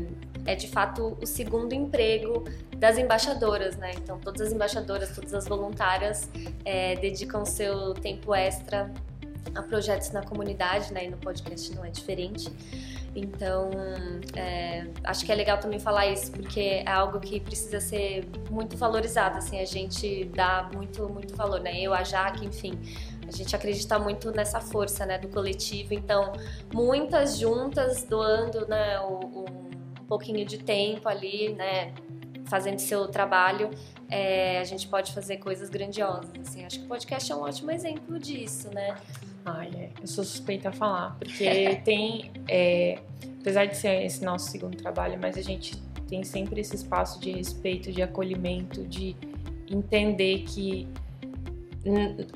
é 0.44 0.54
de 0.54 0.68
fato 0.68 1.16
o 1.20 1.26
segundo 1.26 1.72
emprego 1.72 2.44
das 2.76 2.98
embaixadoras, 2.98 3.76
né? 3.76 3.92
Então, 3.96 4.18
todas 4.18 4.40
as 4.40 4.52
embaixadoras, 4.52 5.14
todas 5.14 5.32
as 5.32 5.46
voluntárias 5.46 6.28
é, 6.64 6.96
dedicam 6.96 7.44
seu 7.44 7.94
tempo 7.94 8.34
extra 8.34 8.90
a 9.54 9.62
projetos 9.62 10.10
na 10.10 10.22
comunidade, 10.22 10.92
né? 10.92 11.06
E 11.06 11.10
no 11.10 11.16
podcast 11.16 11.74
não 11.74 11.84
é 11.84 11.90
diferente. 11.90 12.50
Então, 13.14 13.70
é, 14.36 14.86
acho 15.02 15.24
que 15.24 15.32
é 15.32 15.34
legal 15.34 15.58
também 15.58 15.80
falar 15.80 16.06
isso, 16.06 16.30
porque 16.30 16.82
é 16.86 16.90
algo 16.90 17.18
que 17.18 17.40
precisa 17.40 17.80
ser 17.80 18.28
muito 18.48 18.76
valorizado, 18.76 19.38
assim, 19.38 19.58
a 19.58 19.64
gente 19.64 20.26
dá 20.26 20.70
muito, 20.72 21.08
muito 21.08 21.34
valor, 21.34 21.60
né? 21.60 21.80
Eu, 21.80 21.92
a 21.92 22.04
Jaque, 22.04 22.46
enfim, 22.46 22.78
a 23.26 23.32
gente 23.32 23.54
acredita 23.54 23.98
muito 23.98 24.30
nessa 24.30 24.60
força, 24.60 25.04
né, 25.04 25.18
do 25.18 25.28
coletivo. 25.28 25.92
Então, 25.92 26.32
muitas 26.72 27.36
juntas 27.36 28.04
doando, 28.04 28.66
né, 28.68 29.00
um 29.00 30.04
pouquinho 30.06 30.44
de 30.44 30.58
tempo 30.58 31.08
ali, 31.08 31.52
né, 31.54 31.92
fazendo 32.44 32.78
seu 32.78 33.08
trabalho, 33.08 33.70
é, 34.08 34.58
a 34.58 34.64
gente 34.64 34.88
pode 34.88 35.12
fazer 35.12 35.36
coisas 35.38 35.68
grandiosas, 35.68 36.30
assim. 36.40 36.64
Acho 36.64 36.80
que 36.80 36.84
o 36.84 36.88
podcast 36.88 37.30
é 37.30 37.34
um 37.34 37.42
ótimo 37.42 37.70
exemplo 37.70 38.18
disso, 38.18 38.68
né? 38.74 38.96
Ai, 39.44 39.70
é, 39.74 39.90
eu 40.00 40.06
sou 40.06 40.24
suspeita 40.24 40.68
a 40.68 40.72
falar, 40.72 41.16
porque 41.18 41.76
tem, 41.84 42.30
é, 42.48 42.98
apesar 43.40 43.66
de 43.66 43.76
ser 43.76 44.04
esse 44.04 44.24
nosso 44.24 44.50
segundo 44.50 44.76
trabalho, 44.76 45.18
mas 45.20 45.36
a 45.36 45.42
gente 45.42 45.76
tem 46.08 46.22
sempre 46.24 46.60
esse 46.60 46.74
espaço 46.74 47.20
de 47.20 47.30
respeito, 47.32 47.92
de 47.92 48.02
acolhimento, 48.02 48.84
de 48.84 49.16
entender 49.70 50.42
que 50.42 50.88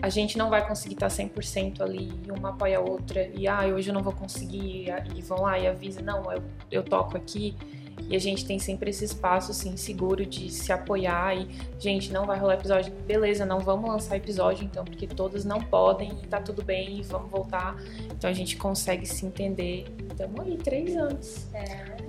a 0.01 0.09
gente 0.09 0.38
não 0.38 0.49
vai 0.49 0.67
conseguir 0.67 0.95
estar 0.95 1.09
100% 1.09 1.83
ali 1.83 2.12
e 2.27 2.31
uma 2.31 2.51
apoia 2.51 2.79
a 2.79 2.81
outra 2.81 3.29
e 3.35 3.47
ah, 3.47 3.67
hoje 3.67 3.90
eu 3.90 3.95
não 3.95 4.03
vou 4.03 4.12
conseguir 4.12 4.87
e 5.14 5.21
vão 5.21 5.43
lá 5.43 5.59
e 5.59 5.67
avisa, 5.67 6.01
não, 6.01 6.33
eu, 6.33 6.43
eu 6.71 6.83
toco 6.83 7.17
aqui 7.17 7.55
e 8.09 8.16
a 8.16 8.18
gente 8.18 8.44
tem 8.44 8.59
sempre 8.59 8.90
esse 8.90 9.04
espaço 9.04 9.50
assim 9.50 9.76
seguro 9.76 10.26
de 10.26 10.50
se 10.50 10.72
apoiar 10.72 11.37
e 11.37 11.48
gente, 11.78 12.12
não 12.12 12.26
vai 12.26 12.38
rolar 12.38 12.54
episódio, 12.54 12.92
beleza, 13.07 13.44
não 13.46 13.61
vamos 13.61 13.88
lançar 13.88 14.16
episódio 14.16 14.64
então, 14.64 14.85
porque 14.85 15.07
todas 15.07 15.44
não 15.44 15.61
podem 15.61 16.12
e 16.22 16.26
tá 16.26 16.40
tudo 16.40 16.62
bem 16.62 16.98
e 16.98 17.02
vamos 17.02 17.30
voltar. 17.30 17.76
Então 18.11 18.28
a 18.28 18.33
gente 18.33 18.57
consegue 18.57 19.07
se 19.07 19.24
entender. 19.26 19.87
Estamos 20.11 20.40
aí, 20.40 20.57
três 20.57 20.96
anos. 20.96 21.46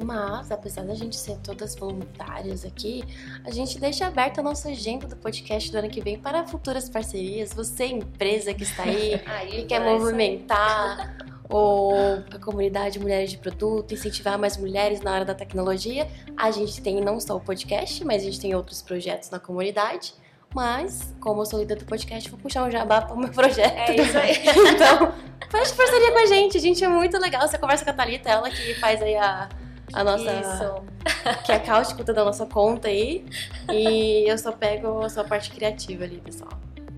Mas, 0.03 0.51
apesar 0.51 0.83
da 0.83 0.93
gente 0.93 1.15
ser 1.15 1.37
todas 1.37 1.75
voluntárias 1.75 2.65
aqui, 2.65 3.03
a 3.43 3.51
gente 3.51 3.79
deixa 3.79 4.05
aberta 4.05 4.41
a 4.41 4.43
nossa 4.43 4.69
agenda 4.69 5.07
do 5.07 5.15
podcast 5.15 5.71
do 5.71 5.77
ano 5.77 5.89
que 5.89 6.01
vem 6.01 6.17
para 6.19 6.45
futuras 6.45 6.89
parcerias. 6.89 7.53
Você, 7.53 7.85
empresa 7.85 8.53
que 8.53 8.63
está 8.63 8.83
aí, 8.83 9.21
Aí, 9.25 9.51
que 9.51 9.63
quer 9.65 9.75
é 9.75 9.79
isso 9.79 9.87
aí. 9.87 9.99
movimentar 9.99 11.34
ou 11.49 11.93
a 12.33 12.39
comunidade 12.39 12.99
Mulheres 12.99 13.31
de 13.31 13.37
Produto, 13.37 13.93
incentivar 13.93 14.37
mais 14.37 14.57
mulheres 14.57 15.01
na 15.01 15.11
área 15.11 15.25
da 15.25 15.35
tecnologia, 15.35 16.07
a 16.35 16.51
gente 16.51 16.81
tem 16.81 16.99
não 17.01 17.19
só 17.19 17.35
o 17.35 17.39
podcast, 17.39 18.03
mas 18.03 18.21
a 18.21 18.25
gente 18.25 18.39
tem 18.39 18.55
outros 18.55 18.81
projetos 18.81 19.29
na 19.29 19.39
comunidade. 19.39 20.13
Mas, 20.53 21.13
como 21.19 21.41
eu 21.41 21.45
sou 21.45 21.59
líder 21.59 21.75
do 21.75 21.85
podcast, 21.85 22.29
vou 22.29 22.39
puxar 22.39 22.63
um 22.63 22.71
jabá 22.71 23.01
para 23.01 23.13
o 23.13 23.19
meu 23.19 23.29
projeto. 23.29 23.89
É 23.89 23.95
isso 23.95 24.17
aí. 24.17 24.35
Então, 24.73 25.13
faz 25.49 25.71
parceria 25.73 26.11
com 26.13 26.17
a 26.19 26.25
gente. 26.27 26.57
A 26.57 26.61
gente 26.61 26.83
é 26.83 26.87
muito 26.87 27.17
legal. 27.17 27.45
Você 27.45 27.57
conversa 27.57 27.83
com 27.83 27.91
a 27.91 27.93
Thalita, 27.93 28.29
ela 28.29 28.49
que 28.49 28.73
faz 28.75 29.01
aí 29.01 29.15
a, 29.15 29.49
a 29.91 30.03
nossa. 30.03 30.31
Isso. 30.31 31.43
Que 31.43 31.51
é 31.51 31.55
a 31.55 31.59
cáustica 31.59 32.05
da 32.05 32.23
nossa 32.23 32.45
conta 32.45 32.87
aí. 32.87 33.25
E 33.69 34.23
eu 34.29 34.37
só 34.37 34.53
pego 34.53 35.01
a 35.01 35.09
sua 35.09 35.25
parte 35.25 35.51
criativa 35.51 36.05
ali, 36.05 36.21
pessoal. 36.21 36.51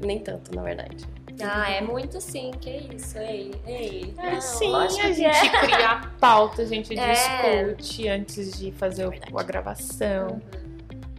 Nem 0.05 0.19
tanto, 0.19 0.53
na 0.55 0.61
verdade. 0.61 1.16
Ah, 1.41 1.69
é 1.69 1.81
muito 1.81 2.19
sim, 2.19 2.51
que 2.59 2.69
isso, 2.95 3.17
ei, 3.17 3.51
ei. 3.65 4.13
É, 4.17 4.31
Não, 4.33 4.41
sim, 4.41 4.73
a 4.75 4.87
gente 5.11 5.25
é. 5.25 5.49
cria 5.61 5.89
a 5.89 6.07
pauta, 6.19 6.61
a 6.63 6.65
gente 6.65 6.93
É. 6.97 7.63
discute 7.73 8.07
antes 8.07 8.57
de 8.57 8.71
fazer 8.71 9.07
o- 9.07 9.37
a 9.39 9.43
gravação. 9.43 10.41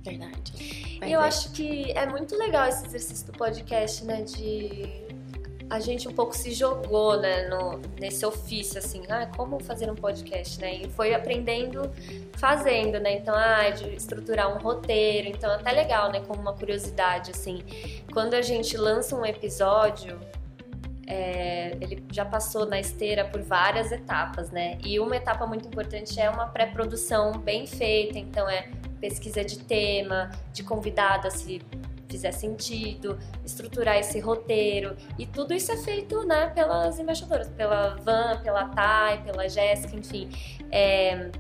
Verdade. 0.03 0.99
E 1.07 1.13
eu 1.13 1.21
acho 1.21 1.53
que 1.53 1.93
é 1.93 2.07
muito 2.07 2.37
legal 2.37 2.67
esse 2.69 2.85
exercício 2.87 3.27
do 3.27 3.33
podcast, 3.33 4.05
né? 4.05 4.23
De 4.23 5.07
a 5.71 5.81
gente 5.81 6.09
um 6.09 6.13
pouco 6.13 6.35
se 6.35 6.53
jogou, 6.53 7.21
né, 7.21 7.49
no, 7.49 7.81
nesse 8.01 8.25
ofício, 8.25 8.79
assim, 8.79 9.03
ah, 9.09 9.27
como 9.37 9.61
fazer 9.61 9.91
um 9.91 9.95
podcast, 9.95 10.61
né? 10.61 10.75
E 10.75 10.89
foi 10.89 11.15
aprendendo 11.15 11.91
fazendo, 12.37 12.99
né? 12.99 13.15
Então, 13.19 13.35
ah, 13.35 13.69
de 13.71 13.95
estruturar 13.95 14.55
um 14.57 14.59
roteiro. 14.59 15.29
Então, 15.29 15.51
é 15.51 15.57
até 15.57 15.73
legal, 15.73 16.11
né? 16.11 16.23
Como 16.27 16.41
uma 16.41 16.55
curiosidade, 16.55 17.33
assim. 17.33 17.63
Quando 18.13 18.35
a 18.35 18.41
gente 18.41 18.77
lança 18.77 19.15
um 19.15 19.27
episódio, 19.27 20.19
é, 21.07 21.77
ele 21.81 22.03
já 22.13 22.25
passou 22.25 22.65
na 22.65 22.81
esteira 22.81 23.25
por 23.25 23.43
várias 23.43 23.93
etapas, 23.93 24.51
né? 24.51 24.79
E 24.85 24.99
uma 24.99 25.17
etapa 25.17 25.47
muito 25.47 25.69
importante 25.69 26.19
é 26.19 26.31
uma 26.31 26.47
pré-produção 26.47 27.33
bem 27.33 27.67
feita. 27.67 28.19
Então, 28.19 28.49
é 28.49 28.71
pesquisa 29.01 29.45
de 29.45 29.59
tema, 29.59 30.31
de 30.53 30.63
convidada 30.63 31.31
se 31.31 31.61
fizer 32.09 32.33
sentido, 32.33 33.19
estruturar 33.45 33.97
esse 33.99 34.19
roteiro. 34.19 34.97
E 35.19 35.27
tudo 35.27 35.53
isso 35.55 35.71
é 35.71 35.77
feito 35.77 36.25
né, 36.25 36.49
pelas 36.55 36.99
embaixadoras, 36.99 37.49
pela 37.49 37.97
Van, 37.97 38.41
pela 38.43 38.67
Thay, 38.67 39.23
pela 39.23 39.49
Jéssica, 39.49 39.95
enfim. 39.95 40.31
É, 40.71 41.31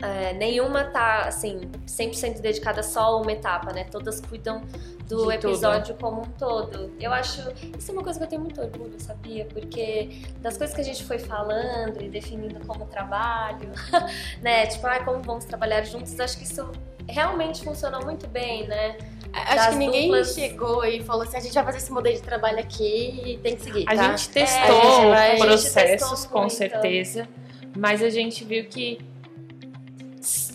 é, 0.00 0.32
nenhuma 0.34 0.84
tá, 0.84 1.22
assim, 1.22 1.60
100% 1.86 2.40
dedicada 2.40 2.82
só 2.82 3.00
a 3.00 3.16
uma 3.16 3.32
etapa, 3.32 3.72
né? 3.72 3.84
Todas 3.84 4.20
cuidam 4.20 4.62
do 5.08 5.26
De 5.26 5.34
episódio 5.34 5.96
como 5.96 6.22
um 6.22 6.30
todo. 6.38 6.92
Eu 7.00 7.12
acho, 7.12 7.42
isso 7.76 7.90
é 7.90 7.94
uma 7.94 8.04
coisa 8.04 8.18
que 8.18 8.24
eu 8.24 8.28
tenho 8.28 8.42
muito 8.42 8.60
orgulho, 8.60 9.00
sabia? 9.00 9.44
Porque 9.46 10.22
das 10.40 10.56
coisas 10.56 10.74
que 10.74 10.82
a 10.82 10.84
gente 10.84 11.02
foi 11.02 11.18
falando 11.18 12.00
e 12.00 12.08
definindo 12.08 12.64
como 12.64 12.86
trabalho, 12.86 13.70
né? 14.40 14.66
Tipo, 14.66 14.86
ah, 14.86 15.02
como 15.02 15.20
vamos 15.22 15.44
trabalhar 15.46 15.82
juntos, 15.82 16.18
acho 16.20 16.38
que 16.38 16.44
isso 16.44 16.70
realmente 17.08 17.64
funcionou 17.64 18.04
muito 18.04 18.28
bem, 18.28 18.68
né? 18.68 18.98
Acho 19.32 19.56
Das 19.56 19.66
que 19.68 19.74
ninguém 19.76 20.02
duplas- 20.08 20.34
chegou 20.34 20.84
e 20.84 21.02
falou 21.02 21.22
assim: 21.22 21.36
a 21.36 21.40
gente 21.40 21.52
vai 21.54 21.64
fazer 21.64 21.78
esse 21.78 21.92
modelo 21.92 22.16
de 22.16 22.22
trabalho 22.22 22.58
aqui 22.58 23.20
e 23.24 23.38
tem 23.38 23.56
que 23.56 23.62
seguir. 23.62 23.84
A 23.86 23.94
tá? 23.96 24.10
gente 24.16 24.28
testou 24.30 24.80
a 24.80 24.90
gente 24.96 25.06
vai- 25.08 25.36
processos, 25.38 26.08
testou 26.10 26.30
com 26.32 26.38
muito. 26.40 26.54
certeza, 26.54 27.28
mas 27.76 28.02
a 28.02 28.10
gente 28.10 28.44
viu 28.44 28.64
que, 28.66 28.98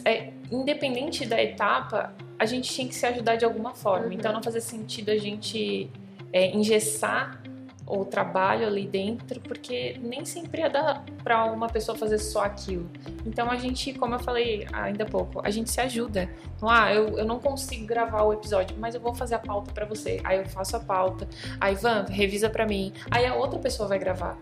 é, 0.05 0.29
independente 0.51 1.25
da 1.25 1.41
etapa, 1.41 2.13
a 2.39 2.45
gente 2.45 2.69
tinha 2.73 2.87
que 2.87 2.95
se 2.95 3.05
ajudar 3.05 3.35
de 3.35 3.45
alguma 3.45 3.73
forma. 3.73 4.07
Uhum. 4.07 4.11
Então 4.13 4.33
não 4.33 4.41
fazia 4.43 4.61
sentido 4.61 5.09
a 5.11 5.17
gente 5.17 5.89
é, 6.31 6.47
engessar 6.55 7.41
o 7.85 8.05
trabalho 8.05 8.65
ali 8.65 8.87
dentro, 8.87 9.39
porque 9.41 9.99
nem 10.01 10.23
sempre 10.25 10.61
ia 10.61 10.69
dar 10.69 11.03
pra 11.23 11.45
uma 11.45 11.67
pessoa 11.67 11.97
fazer 11.97 12.17
só 12.17 12.43
aquilo. 12.43 12.89
Então 13.25 13.49
a 13.51 13.57
gente, 13.57 13.93
como 13.93 14.15
eu 14.15 14.19
falei 14.19 14.65
ainda 14.71 15.03
há 15.03 15.07
pouco, 15.07 15.41
a 15.43 15.49
gente 15.49 15.69
se 15.69 15.81
ajuda. 15.81 16.29
Então, 16.55 16.69
ah, 16.69 16.93
eu, 16.93 17.17
eu 17.19 17.25
não 17.25 17.39
consigo 17.39 17.85
gravar 17.85 18.23
o 18.23 18.33
episódio, 18.33 18.75
mas 18.79 18.95
eu 18.95 19.01
vou 19.01 19.13
fazer 19.13 19.35
a 19.35 19.39
pauta 19.39 19.71
pra 19.73 19.85
você. 19.85 20.21
Aí 20.23 20.37
eu 20.39 20.45
faço 20.45 20.77
a 20.77 20.79
pauta. 20.79 21.27
Aí, 21.59 21.75
Van, 21.75 22.05
revisa 22.09 22.49
pra 22.49 22.65
mim. 22.65 22.93
Aí 23.11 23.25
a 23.25 23.35
outra 23.35 23.59
pessoa 23.59 23.87
vai 23.87 23.99
gravar. 23.99 24.37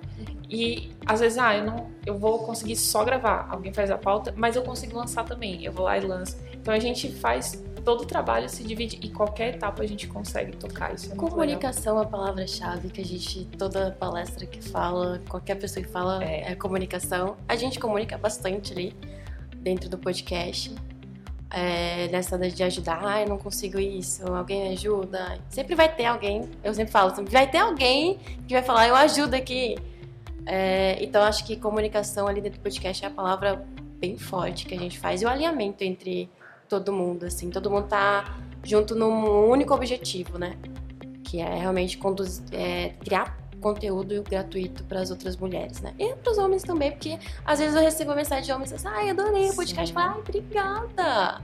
E 0.51 0.91
às 1.05 1.21
vezes, 1.21 1.37
ah, 1.37 1.55
eu 1.55 1.63
não, 1.63 1.87
eu 2.05 2.17
vou 2.17 2.39
conseguir 2.39 2.75
só 2.75 3.05
gravar. 3.05 3.47
Alguém 3.49 3.73
faz 3.73 3.89
a 3.89 3.97
pauta, 3.97 4.33
mas 4.35 4.57
eu 4.57 4.61
consigo 4.63 4.97
lançar 4.97 5.23
também. 5.23 5.63
Eu 5.63 5.71
vou 5.71 5.85
lá 5.85 5.97
e 5.97 6.01
lanço. 6.01 6.37
Então 6.53 6.73
a 6.73 6.79
gente 6.79 7.09
faz 7.09 7.63
todo 7.85 8.01
o 8.01 8.05
trabalho 8.05 8.47
se 8.47 8.63
divide 8.63 8.99
e 9.01 9.09
qualquer 9.09 9.55
etapa 9.55 9.81
a 9.81 9.87
gente 9.87 10.07
consegue 10.07 10.55
tocar 10.55 10.93
isso. 10.93 11.11
É. 11.11 11.15
Comunicação 11.15 11.97
é 11.97 12.03
a 12.03 12.05
palavra-chave 12.05 12.89
que 12.89 13.01
a 13.01 13.05
gente, 13.05 13.45
toda 13.57 13.91
palestra 13.91 14.45
que 14.45 14.61
fala, 14.61 15.21
qualquer 15.27 15.55
pessoa 15.55 15.83
que 15.83 15.89
fala 15.89 16.23
É. 16.23 16.51
é. 16.51 16.55
comunicação. 16.55 17.37
A 17.47 17.55
gente 17.55 17.79
comunica 17.79 18.17
bastante 18.17 18.73
ali 18.73 18.95
dentro 19.55 19.89
do 19.89 19.97
podcast. 19.97 20.75
É, 21.53 22.07
nessa 22.09 22.37
de 22.37 22.63
ajudar, 22.63 23.01
ai, 23.03 23.25
não 23.25 23.37
consigo 23.37 23.77
isso, 23.77 24.25
alguém 24.33 24.71
ajuda. 24.71 25.37
Sempre 25.49 25.75
vai 25.75 25.93
ter 25.93 26.05
alguém, 26.05 26.49
eu 26.63 26.73
sempre 26.73 26.93
falo, 26.93 27.13
sempre 27.13 27.31
vai 27.31 27.45
ter 27.49 27.57
alguém 27.57 28.17
que 28.47 28.53
vai 28.53 28.63
falar, 28.63 28.87
eu 28.87 28.95
ajudo 28.95 29.33
aqui. 29.33 29.75
É, 30.45 30.97
então 31.03 31.21
acho 31.23 31.45
que 31.45 31.55
comunicação 31.55 32.27
ali 32.27 32.41
dentro 32.41 32.59
do 32.59 32.63
podcast 32.63 33.03
é 33.03 33.07
a 33.07 33.11
palavra 33.11 33.65
bem 33.99 34.17
forte 34.17 34.65
que 34.65 34.73
a 34.73 34.77
gente 34.77 34.97
faz. 34.99 35.21
E 35.21 35.25
o 35.25 35.29
alinhamento 35.29 35.83
entre 35.83 36.29
todo 36.67 36.91
mundo, 36.91 37.25
assim, 37.25 37.49
todo 37.49 37.69
mundo 37.69 37.87
tá 37.87 38.37
junto 38.63 38.95
num 38.95 39.49
único 39.49 39.73
objetivo, 39.73 40.37
né? 40.37 40.57
Que 41.23 41.39
é 41.39 41.55
realmente 41.55 41.97
conduzir, 41.97 42.43
é, 42.51 42.89
criar 42.99 43.37
conteúdo 43.61 44.23
gratuito 44.23 44.83
para 44.85 45.01
as 45.01 45.11
outras 45.11 45.37
mulheres, 45.37 45.81
né? 45.81 45.93
E 45.99 46.15
para 46.15 46.31
os 46.31 46.37
homens 46.37 46.63
também, 46.63 46.91
porque 46.91 47.19
às 47.45 47.59
vezes 47.59 47.75
eu 47.75 47.81
recebo 47.81 48.15
mensagem 48.15 48.45
de 48.45 48.51
homens 48.51 48.73
assim, 48.73 48.87
ai, 48.87 49.11
adorei 49.11 49.49
o 49.49 49.55
podcast, 49.55 49.93
ai, 49.95 50.17
obrigada. 50.17 51.41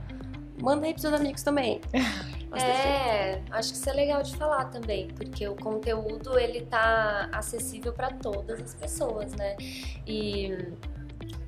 Manda 0.60 0.86
aí 0.86 0.92
pros 0.92 1.02
seus 1.02 1.14
amigos 1.14 1.42
também. 1.42 1.80
É, 2.56 3.42
acho 3.50 3.70
que 3.72 3.76
isso 3.76 3.90
é 3.90 3.92
legal 3.92 4.22
de 4.22 4.36
falar 4.36 4.66
também, 4.66 5.08
porque 5.08 5.46
o 5.46 5.54
conteúdo 5.54 6.38
ele 6.38 6.62
tá 6.62 7.28
acessível 7.32 7.92
para 7.92 8.10
todas 8.10 8.60
as 8.60 8.74
pessoas, 8.74 9.34
né? 9.34 9.56
E 10.06 10.72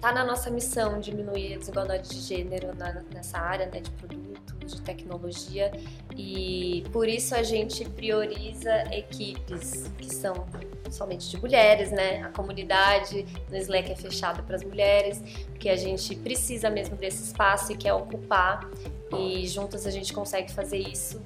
tá 0.01 0.13
na 0.13 0.25
nossa 0.25 0.51
missão 0.51 0.99
diminuir 1.01 1.55
a 1.55 1.59
desigualdade 1.59 2.09
de 2.09 2.21
gênero 2.21 2.75
na- 2.77 3.03
nessa 3.13 3.39
área, 3.39 3.67
né, 3.67 3.81
de 3.81 3.91
produtos, 3.91 4.75
de 4.75 4.81
tecnologia, 4.83 5.71
e 6.17 6.85
por 6.93 7.09
isso 7.09 7.35
a 7.35 7.43
gente 7.43 7.85
prioriza 7.91 8.73
equipes 8.95 9.91
que 9.99 10.15
são 10.15 10.47
somente 10.91 11.29
de 11.31 11.41
mulheres, 11.41 11.91
né? 11.93 12.23
A 12.23 12.31
comunidade 12.31 13.25
no 13.49 13.57
Slack 13.57 13.93
é 13.93 13.97
fechada 13.97 14.43
para 14.43 14.57
as 14.57 14.65
mulheres, 14.65 15.23
porque 15.51 15.69
a 15.69 15.77
gente 15.77 16.17
precisa 16.17 16.69
mesmo 16.71 16.97
desse 16.97 17.23
espaço 17.25 17.73
e 17.73 17.77
quer 17.77 17.93
ocupar 17.95 18.69
e 19.17 19.47
juntas 19.47 19.87
a 19.87 19.91
gente 19.91 20.13
consegue 20.13 20.53
fazer 20.53 20.79
isso. 20.79 21.21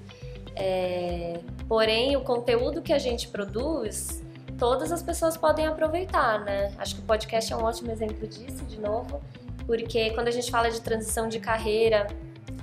É, 0.57 1.41
Porém, 1.69 2.17
o 2.17 2.21
conteúdo 2.21 2.83
que 2.83 2.93
a 2.93 2.99
gente 2.99 3.29
produz, 3.29 4.23
todas 4.59 4.93
as 4.93 5.03
pessoas 5.03 5.37
podem 5.37 5.67
aproveitar, 5.67 6.41
né? 6.45 6.73
Acho 6.79 6.97
que 6.97 7.01
o 7.01 7.05
podcast 7.05 7.53
é 7.53 7.57
um 7.57 7.63
ótimo 7.63 7.91
exemplo 7.91 8.27
disso, 8.27 8.65
de 8.65 8.81
novo, 8.81 9.21
porque 9.67 10.11
quando 10.11 10.29
a 10.29 10.31
gente 10.31 10.51
fala 10.51 10.71
de 10.71 10.81
transição 10.81 11.29
de 11.29 11.39
carreira, 11.39 12.07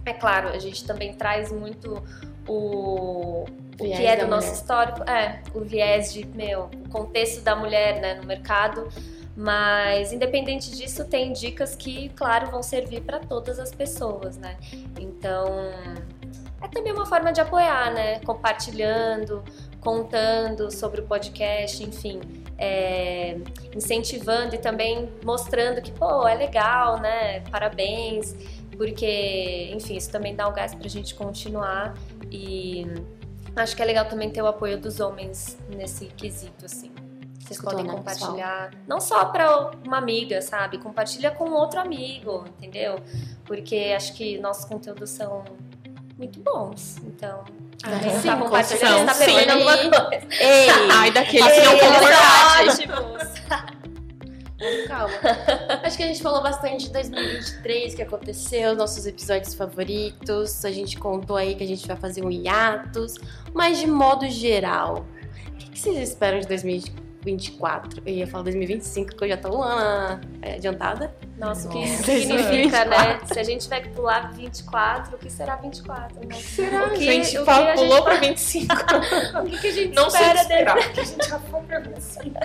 é 0.06 0.14
claro, 0.14 0.50
a 0.50 0.60
gente 0.60 0.86
também 0.86 1.14
traz 1.14 1.52
muito 1.52 2.04
o, 2.48 3.46
o 3.80 3.84
que 3.84 4.06
é 4.06 4.16
do 4.16 4.28
nosso 4.28 4.48
mulher. 4.48 4.62
histórico, 4.62 5.10
é, 5.10 5.42
o 5.54 5.62
viés 5.62 6.14
de, 6.14 6.26
meu, 6.26 6.70
o 6.86 6.90
contexto 6.90 7.42
da 7.42 7.56
mulher, 7.56 8.02
né, 8.02 8.16
no 8.16 8.26
mercado. 8.26 8.88
Mas, 9.36 10.12
independente 10.12 10.72
disso, 10.76 11.06
tem 11.06 11.32
dicas 11.32 11.76
que, 11.76 12.10
claro, 12.10 12.52
vão 12.52 12.62
servir 12.62 13.02
para 13.02 13.20
todas 13.20 13.60
as 13.60 13.74
pessoas, 13.74 14.38
né? 14.38 14.58
Então, 15.00 15.46
é 16.62 16.68
também 16.68 16.92
uma 16.92 17.06
forma 17.06 17.32
de 17.32 17.40
apoiar, 17.40 17.94
né? 17.94 18.20
Compartilhando, 18.20 19.44
contando 19.82 20.72
sobre 20.72 21.02
o 21.02 21.04
podcast, 21.06 21.84
enfim, 21.84 22.22
é, 22.58 23.38
incentivando 23.76 24.56
e 24.56 24.60
também 24.60 25.12
mostrando 25.26 25.82
que, 25.82 25.92
pô, 25.92 26.28
é 26.28 26.36
legal, 26.36 27.00
né? 27.00 27.42
Parabéns, 27.50 28.36
porque, 28.78 29.72
enfim, 29.74 29.98
isso 29.98 30.12
também 30.12 30.36
dá 30.36 30.48
o 30.48 30.54
gás 30.54 30.74
pra 30.76 30.88
gente 30.88 31.16
continuar 31.16 31.98
e 32.32 32.86
acho 33.56 33.76
que 33.76 33.82
é 33.82 33.86
legal 33.86 34.06
também 34.06 34.30
ter 34.30 34.42
o 34.42 34.48
apoio 34.48 34.80
dos 34.80 35.00
homens 35.00 35.58
nesse 35.76 36.06
quesito, 36.06 36.66
assim. 36.66 36.92
Vocês 37.40 37.58
Escutou, 37.58 37.74
podem 37.74 37.88
né, 37.88 37.98
compartilhar, 37.98 38.72
não 38.88 39.02
só 39.02 39.26
pra 39.26 39.72
uma 39.86 39.98
amiga, 39.98 40.42
sabe? 40.42 40.78
Compartilha 40.78 41.32
com 41.32 41.50
outro 41.52 41.80
amigo, 41.80 42.46
entendeu? 42.58 42.96
Porque 43.46 43.94
acho 43.96 44.14
que 44.14 44.38
nossos 44.38 44.64
conteúdos 44.64 45.10
são 45.10 45.44
muito 46.18 46.40
bons. 46.40 46.98
Então, 47.04 47.44
Ah, 47.84 48.00
quem 48.00 48.20
sim, 48.20 48.28
tá 48.28 48.36
com 48.36 48.44
compartilhando, 48.44 48.86
certeza. 48.86 49.06
tá 49.06 49.16
perdendo 49.16 49.52
Sim. 49.52 49.70
alguma 49.74 50.02
coisa. 50.10 50.28
Ei! 50.40 50.70
Ai, 50.92 51.12
daqueles 51.12 51.54
que 52.80 52.88
não. 52.88 53.02
Vamos, 54.62 54.88
calma. 54.88 55.14
Acho 55.84 55.98
que 55.98 56.04
a 56.04 56.08
gente 56.08 56.22
falou 56.22 56.44
bastante 56.44 56.86
de 56.86 56.94
2023, 56.94 57.96
que 57.96 58.02
aconteceu, 58.04 58.76
nossos 58.76 59.08
episódios 59.08 59.56
favoritos. 59.56 60.64
A 60.64 60.72
gente 60.72 60.98
contou 60.98 61.36
aí 61.36 61.56
que 61.56 61.64
a 61.64 61.68
gente 61.68 61.88
vai 61.88 61.98
fazer 61.98 62.24
um 62.24 62.30
hiatus. 62.30 63.16
Mas 63.54 63.80
de 63.80 63.88
modo 63.88 64.30
geral, 64.30 65.06
o 65.48 65.58
que 65.58 65.72
que 65.72 65.80
vocês 65.80 65.98
esperam 66.10 66.40
de 66.40 66.48
2024? 67.24 68.02
Eu 68.06 68.14
ia 68.14 68.28
falar 68.28 68.44
2025, 68.46 69.10
porque 69.12 69.26
eu 69.26 69.30
já 69.30 69.38
tô 69.38 69.58
um 69.58 69.62
ano 69.64 70.20
é, 70.42 70.56
adiantada. 70.56 71.14
Nossa, 71.38 71.68
o 71.68 71.72
que 71.72 71.88
significa, 71.88 72.86
né? 72.86 73.20
Se 73.26 73.40
a 73.40 73.44
gente 73.44 73.62
tiver 73.62 73.82
que 73.82 73.90
pular 73.90 74.32
24, 74.34 75.16
o 75.16 75.20
que 75.20 75.30
será 75.30 75.56
24, 75.56 76.28
né? 76.28 76.36
Será? 76.36 76.86
O 76.88 76.90
que- 76.92 76.96
a 77.10 77.12
gente 77.14 77.38
o 77.38 77.40
que 77.40 77.46
fala- 77.46 77.72
a 77.72 77.76
gente 77.76 77.88
pulou 77.88 78.04
pra 78.04 78.16
25. 78.16 78.76
O 79.42 79.46
que, 79.50 79.58
que 79.60 79.68
a 79.68 79.72
gente 79.72 79.96
Não 79.96 80.08
que 80.08 80.14
espera 80.14 80.34
dele? 80.34 80.42
esperar, 80.44 80.78
porque 80.84 81.00
a 81.00 81.04
gente 81.04 81.28
já 81.30 81.40
foi 81.40 81.62
pra 81.62 81.80
25. 81.80 82.40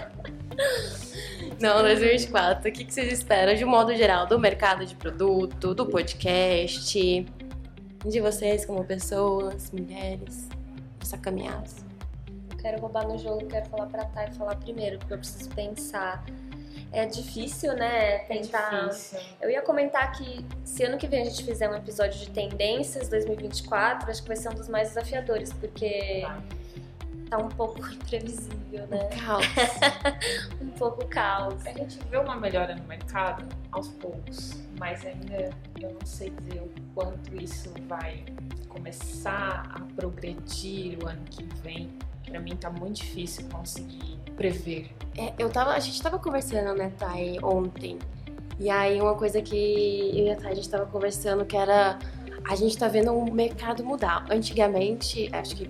Não, 1.61 1.83
2024. 1.83 2.69
O 2.69 2.73
que 2.73 2.85
que 2.85 2.93
vocês 2.93 3.13
esperam 3.13 3.55
de 3.55 3.65
modo 3.65 3.95
geral 3.95 4.27
do 4.27 4.39
mercado 4.39 4.85
de 4.85 4.95
produto, 4.95 5.75
do 5.75 5.87
podcast, 5.87 7.27
de 8.05 8.21
vocês 8.21 8.65
como 8.67 8.85
pessoas, 8.85 9.71
mulheres, 9.71 10.49
essa 11.01 11.17
caminhada? 11.19 11.65
Quero 12.67 12.81
roubar 12.81 13.07
no 13.07 13.17
jogo, 13.17 13.47
quero 13.47 13.65
falar 13.67 13.87
pra 13.87 14.05
Thay 14.07 14.33
falar 14.33 14.57
primeiro, 14.57 14.99
porque 14.99 15.15
eu 15.15 15.19
preciso 15.19 15.49
pensar. 15.51 16.25
É 16.91 17.07
difícil, 17.07 17.77
né? 17.77 18.19
Tentar. 18.25 18.91
Eu 19.41 19.49
ia 19.49 19.63
comentar 19.63 20.11
que 20.11 20.45
se 20.65 20.83
ano 20.83 20.99
que 20.99 21.07
vem 21.07 21.23
a 21.23 21.25
gente 21.27 21.45
fizer 21.45 21.71
um 21.71 21.77
episódio 21.77 22.19
de 22.19 22.29
tendências 22.31 23.09
2024, 23.09 24.11
acho 24.11 24.21
que 24.21 24.27
vai 24.27 24.37
ser 24.37 24.49
um 24.49 24.55
dos 24.55 24.69
mais 24.69 24.89
desafiadores, 24.89 25.53
porque 25.53 26.27
tá 27.31 27.39
um 27.39 27.49
pouco 27.51 27.79
imprevisível, 27.87 28.85
né? 28.89 29.11
Caos. 29.25 29.47
Um 30.61 30.71
pouco 30.71 31.07
caos. 31.07 31.65
A 31.65 31.71
gente 31.71 32.01
vê 32.11 32.17
uma 32.17 32.35
melhora 32.35 32.75
no 32.75 32.83
mercado 32.83 33.49
aos 33.71 33.87
poucos, 33.89 34.61
mas 34.77 35.07
ainda 35.07 35.51
eu 35.81 35.93
não 35.93 36.05
sei 36.05 36.31
dizer 36.31 36.63
o 36.63 36.71
quanto 36.95 37.41
isso 37.41 37.73
vai 37.87 38.25
começar 38.69 39.71
a 39.73 39.81
progredir 39.95 40.99
o 41.01 41.07
ano 41.07 41.23
que 41.31 41.45
vem. 41.63 41.97
Pra 42.27 42.41
mim 42.41 42.57
tá 42.57 42.71
muito 42.71 42.97
difícil 42.97 43.47
conseguir 43.51 44.19
prever. 44.37 44.91
É, 45.17 45.33
eu 45.39 45.49
tava, 45.49 45.73
a 45.73 45.79
gente 45.79 46.01
tava 46.03 46.19
conversando, 46.19 46.77
né, 46.77 46.93
Thay, 46.99 47.39
ontem. 47.43 47.99
E 48.59 48.69
aí 48.71 49.01
uma 49.01 49.15
coisa 49.15 49.41
que 49.41 50.11
eu 50.15 50.27
e 50.27 50.31
a 50.31 50.37
Thay, 50.37 50.53
a 50.53 50.55
gente 50.55 50.69
tava 50.69 50.87
conversando 50.87 51.45
que 51.45 51.57
era 51.57 51.99
a 52.49 52.55
gente 52.55 52.73
está 52.73 52.87
vendo 52.87 53.13
o 53.13 53.33
mercado 53.33 53.85
mudar. 53.85 54.25
Antigamente, 54.31 55.29
acho 55.33 55.57
que 55.57 55.69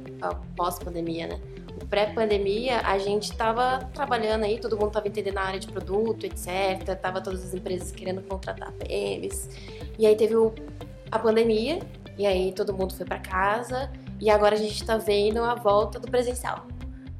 pós-pandemia, 0.54 1.26
né? 1.26 1.40
Pré-pandemia, 1.88 2.80
a 2.80 2.98
gente 2.98 3.30
estava 3.30 3.78
trabalhando 3.94 4.44
aí, 4.44 4.58
todo 4.58 4.76
mundo 4.76 4.88
estava 4.88 5.08
entendendo 5.08 5.38
a 5.38 5.42
área 5.42 5.60
de 5.60 5.68
produto, 5.68 6.24
etc. 6.24 6.98
Tava 7.00 7.20
todas 7.20 7.44
as 7.44 7.54
empresas 7.54 7.90
querendo 7.92 8.20
contratar 8.22 8.72
PMs. 8.72 9.48
E 9.98 10.06
aí 10.06 10.16
teve 10.16 10.36
o, 10.36 10.52
a 11.10 11.18
pandemia, 11.18 11.78
e 12.18 12.26
aí 12.26 12.52
todo 12.52 12.74
mundo 12.74 12.94
foi 12.94 13.06
para 13.06 13.20
casa. 13.20 13.90
E 14.20 14.30
agora 14.30 14.54
a 14.54 14.58
gente 14.58 14.80
está 14.80 14.96
vendo 14.96 15.42
a 15.42 15.54
volta 15.54 15.98
do 15.98 16.10
presencial. 16.10 16.66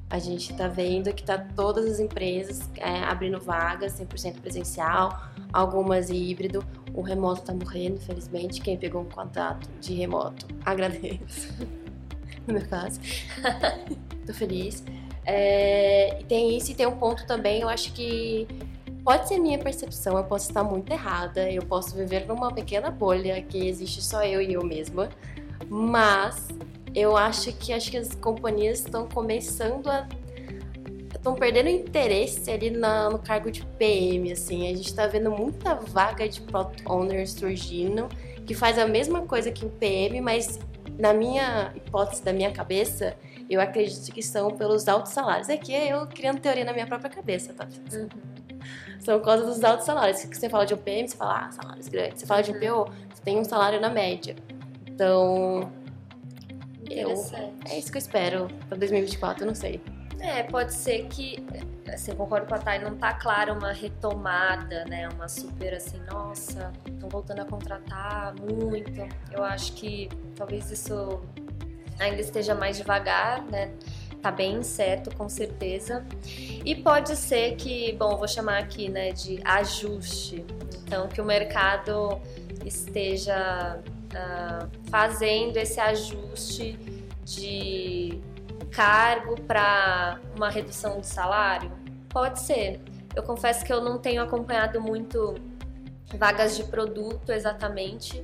A 0.08 0.18
gente 0.18 0.52
está 0.52 0.68
vendo 0.68 1.12
que 1.12 1.22
tá 1.22 1.36
todas 1.36 1.84
as 1.84 1.98
empresas 1.98 2.70
é, 2.76 3.00
abrindo 3.00 3.40
vagas 3.40 3.98
100% 4.00 4.40
presencial, 4.40 5.20
algumas 5.52 6.10
híbrido. 6.10 6.64
O 6.94 7.02
remoto 7.02 7.40
está 7.40 7.52
morrendo, 7.52 7.96
infelizmente. 7.96 8.60
Quem 8.60 8.76
pegou 8.76 9.02
um 9.02 9.08
contato 9.08 9.68
de 9.80 9.94
remoto, 9.94 10.46
agradeço. 10.64 11.52
no 12.46 12.54
meu 12.54 12.66
caso. 12.68 13.00
Tô 14.24 14.32
feliz. 14.32 14.84
É, 15.24 16.22
tem 16.28 16.56
isso 16.56 16.70
e 16.70 16.74
tem 16.74 16.86
um 16.86 16.96
ponto 16.96 17.26
também, 17.26 17.62
eu 17.62 17.68
acho 17.68 17.92
que 17.92 18.46
pode 19.02 19.26
ser 19.26 19.38
minha 19.38 19.58
percepção, 19.58 20.16
eu 20.16 20.22
posso 20.22 20.48
estar 20.48 20.62
muito 20.62 20.92
errada, 20.92 21.50
eu 21.50 21.62
posso 21.62 21.96
viver 21.96 22.26
numa 22.28 22.52
pequena 22.52 22.90
bolha 22.92 23.42
que 23.42 23.66
existe 23.66 24.00
só 24.00 24.24
eu 24.24 24.40
e 24.40 24.52
eu 24.52 24.64
mesma, 24.64 25.08
mas 25.68 26.46
eu 26.96 27.14
acho 27.14 27.52
que 27.52 27.74
acho 27.74 27.90
que 27.90 27.98
as 27.98 28.14
companhias 28.14 28.78
estão 28.78 29.06
começando 29.06 29.88
a 29.88 30.08
estão 31.14 31.34
perdendo 31.34 31.68
interesse 31.68 32.50
ali 32.50 32.70
na, 32.70 33.10
no 33.10 33.18
cargo 33.18 33.50
de 33.50 33.64
PM, 33.78 34.30
assim. 34.32 34.64
A 34.66 34.76
gente 34.76 34.86
está 34.88 35.06
vendo 35.08 35.30
muita 35.30 35.74
vaga 35.74 36.28
de 36.28 36.40
product 36.40 36.84
owner 36.86 37.28
surgindo 37.28 38.08
que 38.46 38.54
faz 38.54 38.78
a 38.78 38.86
mesma 38.86 39.22
coisa 39.22 39.50
que 39.50 39.66
o 39.66 39.68
PM, 39.68 40.20
mas 40.20 40.58
na 40.96 41.12
minha 41.12 41.72
hipótese, 41.74 42.22
da 42.22 42.32
minha 42.32 42.52
cabeça, 42.52 43.16
eu 43.50 43.60
acredito 43.60 44.12
que 44.12 44.22
são 44.22 44.52
pelos 44.52 44.86
altos 44.86 45.12
salários. 45.12 45.48
É 45.48 45.56
que 45.56 45.72
eu 45.72 46.06
criando 46.06 46.38
teoria 46.38 46.64
na 46.64 46.72
minha 46.72 46.86
própria 46.86 47.10
cabeça, 47.10 47.52
tá? 47.52 47.66
Uhum. 47.92 48.08
São 49.00 49.18
coisas 49.20 49.46
dos 49.46 49.64
altos 49.64 49.84
salários. 49.84 50.18
Se 50.18 50.28
você 50.28 50.48
fala 50.48 50.64
de 50.64 50.74
um 50.74 50.78
PM, 50.78 51.08
você 51.08 51.16
fala, 51.16 51.46
ah, 51.46 51.52
salários 51.52 51.88
grandes. 51.88 52.20
Você 52.20 52.26
fala 52.26 52.42
de 52.42 52.52
um 52.52 52.54
uhum. 52.54 52.84
PO, 52.84 52.92
você 53.12 53.22
tem 53.22 53.38
um 53.38 53.44
salário 53.44 53.80
na 53.80 53.90
média. 53.90 54.36
Então, 54.86 55.70
eu, 56.90 57.10
é 57.68 57.78
isso 57.78 57.90
que 57.90 57.98
eu 57.98 58.00
espero 58.00 58.48
para 58.68 58.78
2024, 58.78 59.42
eu 59.42 59.46
não 59.46 59.54
sei. 59.54 59.80
É, 60.20 60.42
pode 60.42 60.72
ser 60.72 61.06
que, 61.06 61.44
assim, 61.92 62.10
eu 62.10 62.16
concordo 62.16 62.46
com 62.46 62.54
a 62.54 62.58
Thay, 62.58 62.78
não 62.78 62.96
tá 62.96 63.12
claro 63.12 63.52
uma 63.52 63.72
retomada, 63.72 64.84
né? 64.86 65.08
Uma 65.10 65.28
super 65.28 65.74
assim, 65.74 66.00
nossa, 66.10 66.72
estão 66.86 67.08
voltando 67.08 67.40
a 67.40 67.44
contratar 67.44 68.34
muito. 68.34 69.06
Eu 69.30 69.44
acho 69.44 69.72
que 69.74 70.08
talvez 70.34 70.70
isso 70.70 71.22
ainda 71.98 72.20
esteja 72.20 72.54
mais 72.54 72.76
devagar, 72.76 73.42
né? 73.44 73.72
Tá 74.22 74.30
bem 74.30 74.62
certo, 74.62 75.14
com 75.14 75.28
certeza. 75.28 76.04
E 76.64 76.74
pode 76.74 77.14
ser 77.14 77.54
que, 77.56 77.92
bom, 77.92 78.16
vou 78.16 78.26
chamar 78.26 78.58
aqui, 78.58 78.88
né, 78.88 79.12
de 79.12 79.38
ajuste. 79.44 80.44
Então, 80.82 81.06
que 81.08 81.20
o 81.20 81.24
mercado 81.24 82.20
esteja 82.64 83.78
uh, 84.12 84.68
fazendo 84.90 85.56
esse 85.56 85.80
ajuste 85.80 86.78
de 87.24 88.20
cargo 88.70 89.40
para 89.42 90.20
uma 90.36 90.50
redução 90.50 91.00
de 91.00 91.06
salário? 91.06 91.70
Pode 92.08 92.40
ser. 92.40 92.80
Eu 93.14 93.22
confesso 93.22 93.64
que 93.64 93.72
eu 93.72 93.80
não 93.80 93.98
tenho 93.98 94.22
acompanhado 94.22 94.80
muito 94.80 95.34
vagas 96.18 96.56
de 96.56 96.64
produto 96.64 97.30
exatamente, 97.30 98.22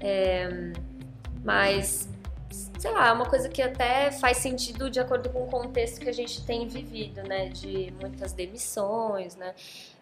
é, 0.00 0.72
mas 1.44 2.08
sei 2.80 2.90
lá, 2.92 3.08
é 3.08 3.12
uma 3.12 3.26
coisa 3.26 3.48
que 3.48 3.60
até 3.60 4.10
faz 4.10 4.38
sentido 4.38 4.88
de 4.88 4.98
acordo 4.98 5.28
com 5.28 5.44
o 5.44 5.46
contexto 5.46 6.00
que 6.00 6.08
a 6.08 6.12
gente 6.12 6.44
tem 6.46 6.66
vivido, 6.66 7.22
né? 7.22 7.48
De 7.48 7.92
muitas 8.00 8.32
demissões, 8.32 9.36
né? 9.36 9.54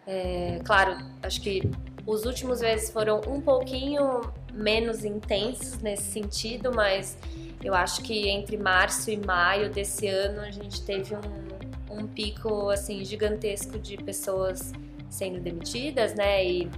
É, 0.07 0.59
claro, 0.65 0.97
acho 1.21 1.41
que 1.41 1.61
os 2.05 2.25
últimos 2.25 2.61
meses 2.61 2.89
foram 2.89 3.21
um 3.27 3.39
pouquinho 3.39 4.21
menos 4.53 5.05
intensos 5.05 5.79
nesse 5.79 6.11
sentido, 6.11 6.71
mas 6.73 7.17
eu 7.63 7.73
acho 7.75 8.01
que 8.01 8.29
entre 8.29 8.57
março 8.57 9.11
e 9.11 9.17
maio 9.17 9.69
desse 9.69 10.07
ano 10.07 10.41
a 10.41 10.49
gente 10.49 10.81
teve 10.81 11.15
um, 11.15 11.99
um 11.99 12.07
pico 12.07 12.69
assim 12.69 13.03
gigantesco 13.03 13.77
de 13.77 13.97
pessoas 13.97 14.71
sendo 15.09 15.39
demitidas, 15.39 16.15
né? 16.15 16.45
E 16.45 16.71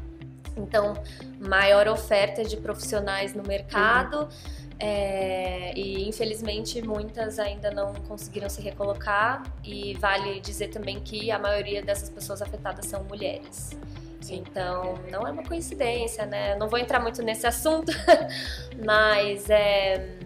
então 0.57 1.01
maior 1.39 1.87
oferta 1.87 2.43
de 2.43 2.57
profissionais 2.57 3.33
no 3.33 3.43
mercado. 3.43 4.23
Uhum. 4.23 4.29
É, 4.83 5.73
e 5.77 6.09
infelizmente 6.09 6.81
muitas 6.81 7.37
ainda 7.37 7.69
não 7.69 7.93
conseguiram 7.93 8.49
se 8.49 8.61
recolocar 8.61 9.43
e 9.63 9.93
vale 9.99 10.39
dizer 10.39 10.69
também 10.69 10.99
que 10.99 11.29
a 11.29 11.37
maioria 11.37 11.83
dessas 11.83 12.09
pessoas 12.09 12.41
afetadas 12.41 12.87
são 12.87 13.03
mulheres. 13.03 13.77
Então, 14.27 14.95
não 15.11 15.27
é 15.27 15.31
uma 15.31 15.43
coincidência, 15.43 16.25
né? 16.25 16.55
Não 16.55 16.67
vou 16.67 16.79
entrar 16.79 16.99
muito 16.99 17.21
nesse 17.21 17.45
assunto, 17.45 17.91
mas 18.83 19.49
é, 19.49 20.17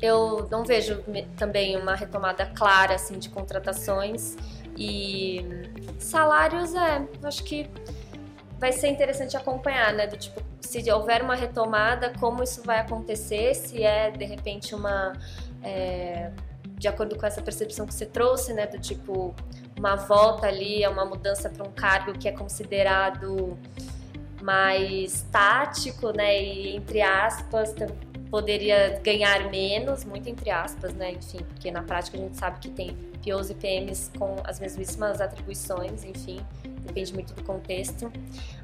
eu 0.00 0.46
não 0.50 0.62
vejo 0.62 1.02
também 1.36 1.76
uma 1.76 1.96
retomada 1.96 2.46
clara 2.46 2.94
assim 2.94 3.18
de 3.18 3.28
contratações 3.28 4.36
e 4.76 5.44
salários 5.98 6.74
é, 6.74 7.06
acho 7.22 7.42
que 7.44 7.68
vai 8.58 8.72
ser 8.72 8.88
interessante 8.88 9.36
acompanhar, 9.36 9.92
né? 9.92 10.06
Do 10.06 10.16
tipo, 10.16 10.40
se 10.60 10.90
houver 10.90 11.22
uma 11.22 11.34
retomada, 11.34 12.12
como 12.18 12.42
isso 12.42 12.62
vai 12.62 12.78
acontecer, 12.78 13.54
se 13.54 13.82
é 13.82 14.10
de 14.10 14.24
repente 14.24 14.74
uma 14.74 15.12
é, 15.62 16.30
de 16.76 16.88
acordo 16.88 17.16
com 17.16 17.24
essa 17.24 17.40
percepção 17.40 17.86
que 17.86 17.94
você 17.94 18.06
trouxe, 18.06 18.52
né? 18.52 18.66
Do 18.66 18.78
tipo, 18.78 19.34
uma 19.78 19.96
volta 19.96 20.46
ali, 20.46 20.82
é 20.82 20.88
uma 20.88 21.04
mudança 21.04 21.48
para 21.48 21.66
um 21.66 21.72
cargo 21.72 22.12
que 22.12 22.28
é 22.28 22.32
considerado 22.32 23.58
mais 24.42 25.22
tático, 25.32 26.10
né? 26.12 26.42
E 26.42 26.76
entre 26.76 27.00
aspas, 27.00 27.74
poderia 28.30 29.00
ganhar 29.02 29.50
menos, 29.50 30.04
muito 30.04 30.28
entre 30.28 30.50
aspas, 30.50 30.92
né? 30.94 31.12
Enfim, 31.12 31.38
porque 31.38 31.70
na 31.70 31.82
prática 31.82 32.16
a 32.16 32.20
gente 32.20 32.36
sabe 32.36 32.58
que 32.58 32.68
tem 32.68 32.96
POs 33.24 33.50
e 33.50 33.54
PMs 33.54 34.10
com 34.18 34.36
as 34.44 34.60
mesmíssimas 34.60 35.20
atribuições, 35.20 36.04
enfim, 36.04 36.44
depende 36.84 37.12
muito 37.12 37.34
do 37.34 37.42
contexto. 37.42 38.12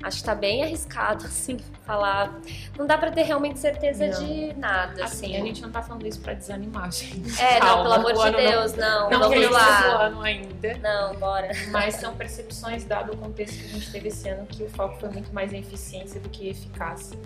Acho 0.03 0.19
que 0.19 0.25
tá 0.25 0.35
bem 0.35 0.63
arriscado, 0.63 1.25
assim, 1.27 1.59
falar. 1.85 2.41
Não 2.79 2.87
dá 2.87 2.97
pra 2.97 3.11
ter 3.11 3.23
realmente 3.23 3.59
certeza 3.59 4.07
não. 4.07 4.27
de 4.27 4.55
nada, 4.55 5.05
assim. 5.05 5.35
assim. 5.35 5.37
A 5.37 5.45
gente 5.45 5.63
não 5.63 5.71
tá 5.71 5.83
falando 5.83 6.07
isso 6.07 6.21
pra 6.21 6.35
desanimar, 6.35 6.91
gente. 6.93 7.41
É, 7.41 7.59
Calma, 7.59 7.77
não, 7.77 7.83
pelo 7.83 7.95
amor 7.95 8.31
de 8.31 8.37
Deus, 8.37 8.75
não. 8.75 9.11
Não, 9.11 9.21
não 9.21 9.29
vamos 9.29 9.51
lá. 9.51 10.07
ano 10.07 10.21
ainda. 10.21 10.75
Não, 10.83 11.15
bora. 11.17 11.51
Mas 11.71 11.97
são 11.97 12.15
percepções, 12.15 12.85
dado 12.85 13.13
o 13.13 13.17
contexto 13.17 13.59
que 13.59 13.65
a 13.65 13.69
gente 13.69 13.91
teve 13.91 14.09
esse 14.09 14.29
ano, 14.29 14.47
que 14.47 14.63
o 14.63 14.69
foco 14.71 14.99
foi 15.01 15.09
muito 15.11 15.33
mais 15.33 15.53
em 15.53 15.59
eficiência 15.59 16.21
do 16.21 16.29
que 16.29 16.49
eficácia. 16.49 17.19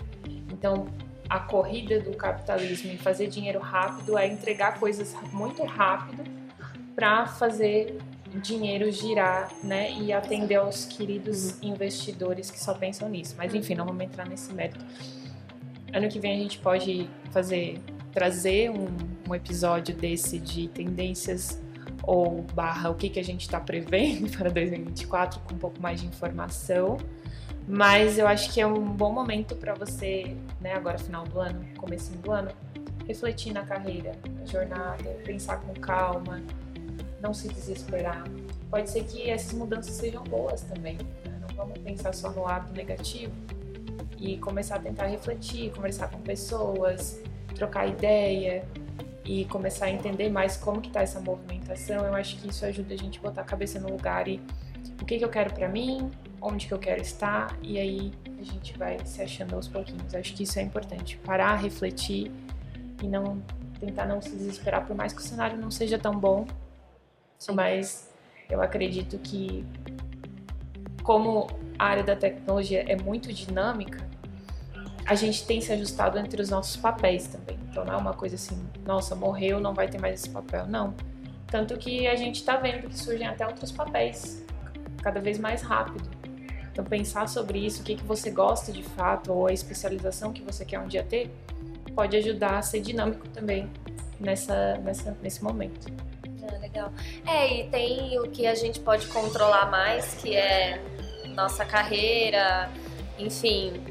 Então, 0.51 0.87
a 1.29 1.39
corrida 1.39 1.99
do 1.99 2.15
capitalismo 2.15 2.91
em 2.91 2.97
fazer 2.97 3.27
dinheiro 3.27 3.59
rápido 3.59 4.17
é 4.17 4.27
entregar 4.27 4.79
coisas 4.79 5.15
muito 5.31 5.63
rápido 5.63 6.23
para 6.95 7.25
fazer 7.25 7.97
dinheiro 8.39 8.91
girar, 8.91 9.51
né, 9.63 9.91
e 9.93 10.11
atender 10.11 10.55
aos 10.55 10.85
queridos 10.85 11.51
uhum. 11.51 11.73
investidores 11.73 12.51
que 12.51 12.59
só 12.59 12.73
pensam 12.73 13.09
nisso. 13.09 13.35
Mas 13.37 13.53
enfim, 13.53 13.75
não 13.75 13.85
vamos 13.85 14.03
entrar 14.03 14.27
nesse 14.27 14.53
mérito. 14.53 14.83
Ano 15.93 16.09
que 16.09 16.19
vem 16.19 16.35
a 16.35 16.41
gente 16.41 16.59
pode 16.59 17.09
fazer 17.31 17.79
trazer 18.15 18.71
um, 18.71 18.87
um 19.29 19.35
episódio 19.35 19.93
desse 19.93 20.39
de 20.39 20.69
tendências 20.69 21.61
ou 22.03 22.43
barra 22.53 22.89
o 22.89 22.95
que, 22.95 23.09
que 23.09 23.19
a 23.19 23.23
gente 23.23 23.41
está 23.41 23.59
prevendo 23.59 24.31
para 24.37 24.49
2024 24.49 25.41
com 25.41 25.53
um 25.53 25.57
pouco 25.57 25.81
mais 25.81 25.99
de 25.99 26.07
informação. 26.07 26.97
Mas 27.67 28.17
eu 28.17 28.27
acho 28.27 28.53
que 28.53 28.61
é 28.61 28.65
um 28.65 28.79
bom 28.79 29.11
momento 29.11 29.55
para 29.55 29.73
você, 29.73 30.37
né, 30.61 30.73
agora 30.73 30.97
final 30.97 31.25
do 31.25 31.39
ano, 31.39 31.65
começo 31.77 32.11
do 32.17 32.31
ano, 32.31 32.51
refletir 33.07 33.51
na 33.51 33.63
carreira, 33.63 34.13
na 34.39 34.45
jornada, 34.45 35.03
pensar 35.25 35.57
com 35.57 35.73
calma, 35.73 36.41
não 37.25 37.33
se 37.33 37.47
desesperar. 37.47 38.23
Pode 38.69 38.89
ser 38.89 39.03
que 39.03 39.29
essas 39.29 39.53
mudanças 39.53 39.93
sejam 39.95 40.23
boas 40.23 40.61
também. 40.61 40.97
Né? 41.25 41.39
Não 41.41 41.55
vamos 41.55 41.77
pensar 41.79 42.13
só 42.13 42.29
no 42.29 42.43
lado 42.43 42.71
negativo 42.73 43.33
e 44.17 44.37
começar 44.37 44.75
a 44.75 44.79
tentar 44.79 45.07
refletir, 45.07 45.71
conversar 45.71 46.09
com 46.09 46.19
pessoas, 46.19 47.21
trocar 47.55 47.87
ideia 47.87 48.63
e 49.23 49.45
começar 49.45 49.85
a 49.85 49.91
entender 49.91 50.29
mais 50.29 50.55
como 50.55 50.79
que 50.81 50.89
tá 50.89 51.01
essa 51.01 51.19
movimentação. 51.19 52.05
Eu 52.05 52.13
acho 52.13 52.37
que 52.37 52.49
isso 52.49 52.65
ajuda 52.65 52.93
a 52.93 52.97
gente 52.97 53.19
a 53.19 53.21
botar 53.21 53.41
a 53.41 53.45
cabeça 53.45 53.79
no 53.79 53.89
lugar 53.89 54.27
e 54.27 54.39
o 55.01 55.05
que, 55.05 55.17
que 55.17 55.25
eu 55.25 55.29
quero 55.29 55.53
para 55.53 55.67
mim, 55.67 56.11
onde 56.41 56.67
que 56.67 56.73
eu 56.73 56.79
quero 56.79 57.01
estar 57.01 57.57
e 57.61 57.79
aí 57.79 58.13
a 58.39 58.43
gente 58.43 58.77
vai 58.77 58.97
se 59.05 59.21
achando 59.21 59.55
aos 59.55 59.67
pouquinhos. 59.67 60.13
Acho 60.13 60.33
que 60.33 60.43
isso 60.43 60.59
é 60.59 60.61
importante, 60.61 61.17
parar, 61.17 61.55
refletir 61.55 62.31
e 63.01 63.07
não 63.07 63.41
tentar 63.79 64.05
não 64.05 64.21
se 64.21 64.29
desesperar 64.29 64.85
por 64.85 64.95
mais 64.95 65.11
que 65.11 65.19
o 65.19 65.23
cenário 65.23 65.57
não 65.57 65.71
seja 65.71 65.97
tão 65.97 66.17
bom. 66.17 66.45
Mas 67.53 68.11
eu 68.49 68.61
acredito 68.61 69.17
que 69.19 69.65
como 71.03 71.47
a 71.77 71.85
área 71.85 72.03
da 72.03 72.15
tecnologia 72.15 72.83
é 72.87 72.95
muito 72.95 73.31
dinâmica, 73.31 74.07
a 75.05 75.13
gente 75.13 75.45
tem 75.45 75.61
se 75.61 75.71
ajustado 75.71 76.17
entre 76.17 76.41
os 76.41 76.49
nossos 76.49 76.75
papéis 76.75 77.27
também. 77.27 77.59
Então 77.69 77.85
não 77.85 77.93
é 77.93 77.97
uma 77.97 78.13
coisa 78.13 78.35
assim, 78.35 78.57
nossa, 78.85 79.15
morreu, 79.15 79.59
não 79.59 79.73
vai 79.73 79.87
ter 79.87 79.99
mais 79.99 80.21
esse 80.21 80.29
papel. 80.29 80.65
Não. 80.65 80.95
Tanto 81.47 81.77
que 81.77 82.07
a 82.07 82.15
gente 82.15 82.37
está 82.37 82.57
vendo 82.57 82.89
que 82.89 82.97
surgem 82.97 83.27
até 83.27 83.45
outros 83.45 83.71
papéis 83.71 84.43
cada 85.03 85.19
vez 85.19 85.37
mais 85.37 85.61
rápido. 85.61 86.09
Então 86.71 86.83
pensar 86.83 87.29
sobre 87.29 87.59
isso, 87.59 87.81
o 87.81 87.85
que, 87.85 87.95
que 87.95 88.03
você 88.03 88.31
gosta 88.31 88.71
de 88.71 88.81
fato, 88.81 89.31
ou 89.31 89.47
a 89.47 89.53
especialização 89.53 90.33
que 90.33 90.41
você 90.41 90.65
quer 90.65 90.79
um 90.79 90.87
dia 90.87 91.03
ter, 91.03 91.31
pode 91.93 92.17
ajudar 92.17 92.57
a 92.57 92.61
ser 92.61 92.81
dinâmico 92.81 93.27
também 93.29 93.69
nessa, 94.19 94.75
nessa, 94.77 95.15
nesse 95.21 95.43
momento. 95.43 95.87
Legal. 96.65 96.91
É, 97.27 97.59
e 97.59 97.69
tem 97.69 98.19
o 98.19 98.23
que 98.23 98.47
a 98.47 98.55
gente 98.55 98.79
pode 98.79 99.05
controlar 99.07 99.69
mais, 99.69 100.15
que 100.15 100.35
é 100.35 100.81
nossa 101.35 101.63
carreira, 101.63 102.71
enfim, 103.19 103.83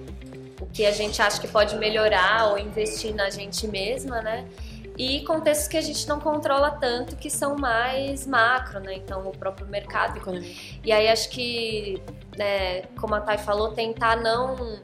o 0.61 0.67
que 0.67 0.85
a 0.85 0.91
gente 0.91 1.23
acha 1.23 1.41
que 1.41 1.47
pode 1.47 1.77
melhorar 1.77 2.49
ou 2.51 2.59
investir 2.59 3.15
na 3.15 3.31
gente 3.31 3.69
mesma, 3.69 4.21
né? 4.23 4.49
E 4.99 5.21
contextos 5.25 5.69
que 5.69 5.77
a 5.77 5.81
gente 5.81 6.09
não 6.09 6.19
controla 6.19 6.73
tanto, 6.73 7.15
que 7.15 7.31
são 7.31 7.57
mais 7.57 8.27
macro, 8.27 8.81
né? 8.81 8.95
Então, 8.95 9.27
o 9.29 9.31
próprio 9.31 9.69
mercado. 9.69 10.21
E 10.85 10.91
aí, 10.93 11.09
acho 11.09 11.31
que, 11.31 12.03
né, 12.37 12.83
como 12.99 13.15
a 13.15 13.21
Thay 13.21 13.39
falou, 13.39 13.73
tentar 13.73 14.17
não 14.17 14.81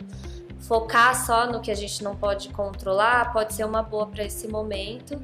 focar 0.61 1.26
só 1.26 1.46
no 1.46 1.61
que 1.61 1.72
a 1.72 1.74
gente 1.74 2.05
não 2.05 2.14
pode 2.14 2.50
controlar 2.50 3.33
pode 3.33 3.55
ser 3.55 3.64
uma 3.64 3.83
boa 3.83 4.07
para 4.07 4.24
esse 4.24 4.46
momento. 4.46 5.20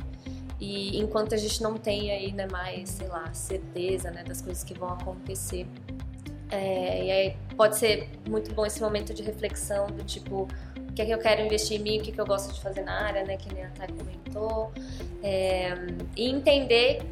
E 0.59 0.99
enquanto 0.99 1.35
a 1.35 1.37
gente 1.37 1.63
não 1.63 1.75
tem 1.75 2.11
aí, 2.11 2.33
né, 2.33 2.47
mais, 2.51 2.91
sei 2.91 3.09
lá, 3.09 3.33
certeza, 3.33 4.11
né, 4.11 4.25
das 4.25 4.41
coisas 4.41 4.65
que 4.65 4.75
vão 4.75 4.89
acontecer. 4.89 5.67
É, 6.51 7.05
e 7.05 7.11
aí 7.11 7.37
pode 7.57 7.77
ser 7.77 8.09
muito 8.29 8.55
bom 8.55 8.65
esse 8.65 8.81
momento 8.81 9.13
de 9.13 9.23
reflexão 9.23 9.89
do 9.89 10.05
tipo, 10.05 10.49
o 10.79 10.93
que 10.95 11.03
é 11.03 11.05
que 11.05 11.11
eu 11.11 11.19
quero 11.19 11.43
investir 11.43 11.79
em 11.79 11.83
mim, 11.83 11.99
o 11.99 12.03
que, 12.03 12.11
é 12.11 12.15
que 12.15 12.21
eu 12.21 12.27
gosto 12.27 12.55
de 12.55 12.61
fazer 12.61 12.83
na 12.83 13.05
área, 13.05 13.25
né, 13.25 13.37
que 13.37 13.53
nem 13.53 13.65
a 13.65 13.71
Thay 13.71 13.89
comentou. 13.89 14.73
É, 15.23 15.75
e 16.17 16.31
entender, 16.31 17.03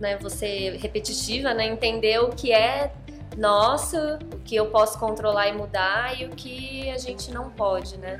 né, 0.00 0.16
você 0.16 0.78
repetitiva, 0.78 1.52
né, 1.52 1.66
entender 1.66 2.20
o 2.20 2.30
que 2.30 2.52
é 2.52 2.92
nosso, 3.36 3.96
o 4.32 4.38
que 4.40 4.56
eu 4.56 4.66
posso 4.66 4.98
controlar 4.98 5.48
e 5.48 5.52
mudar 5.52 6.20
e 6.20 6.24
o 6.24 6.30
que 6.30 6.90
a 6.90 6.98
gente 6.98 7.30
não 7.30 7.50
pode, 7.50 7.96
né? 7.98 8.18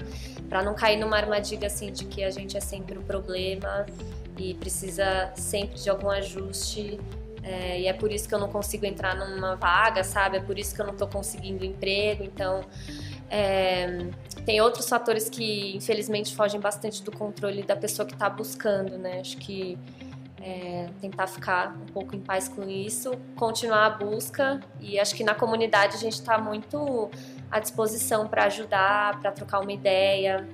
Para 0.49 0.63
não 0.63 0.75
cair 0.75 0.97
numa 0.97 1.17
armadilha 1.17 1.67
assim 1.67 1.91
de 1.91 2.05
que 2.05 2.23
a 2.23 2.31
gente 2.31 2.57
é 2.57 2.61
sempre 2.61 2.97
o 2.97 3.03
problema 3.03 3.85
e 4.39 4.55
precisa 4.55 5.33
sempre 5.37 5.79
de 5.79 5.91
algum 5.91 6.11
ajuste. 6.11 6.99
É, 7.43 7.81
e 7.81 7.87
é 7.87 7.93
por 7.93 8.11
isso 8.13 8.29
que 8.29 8.35
eu 8.35 8.39
não 8.39 8.49
consigo 8.49 8.85
entrar 8.85 9.15
numa 9.15 9.55
vaga, 9.57 10.05
sabe? 10.05 10.37
É 10.37 10.41
por 10.41 10.59
isso 10.59 10.75
que 10.75 10.81
eu 10.81 10.87
não 10.87 10.93
estou 10.93 11.09
conseguindo 11.09 11.65
emprego. 11.65 12.23
Então, 12.25 12.65
é, 13.31 14.09
tem 14.45 14.61
outros 14.61 14.89
fatores 14.89 15.29
que 15.29 15.77
infelizmente 15.77 16.35
fogem 16.35 16.61
bastante 16.61 17.03
do 17.03 17.13
controle 17.13 17.63
da 17.63 17.77
pessoa 17.77 18.07
que 18.07 18.15
está 18.15 18.29
buscando, 18.29 18.99
né? 18.99 19.21
Acho 19.21 19.37
que 19.37 19.79
é, 20.41 20.89
tentar 21.01 21.27
ficar 21.27 21.77
um 21.77 21.87
pouco 21.93 22.15
em 22.15 22.21
paz 22.21 22.49
com 22.49 22.69
isso, 22.69 23.13
continuar 23.37 23.87
a 23.87 23.91
busca 23.91 24.61
e 24.81 24.99
acho 24.99 25.15
que 25.15 25.25
na 25.25 25.35
comunidade 25.35 25.97
a 25.97 25.99
gente 25.99 26.15
está 26.15 26.39
muito 26.39 27.11
à 27.51 27.59
disposição 27.59 28.27
para 28.27 28.45
ajudar, 28.45 29.21
para 29.21 29.33
trocar 29.33 29.61
uma 29.61 29.73
ideia, 29.73 30.47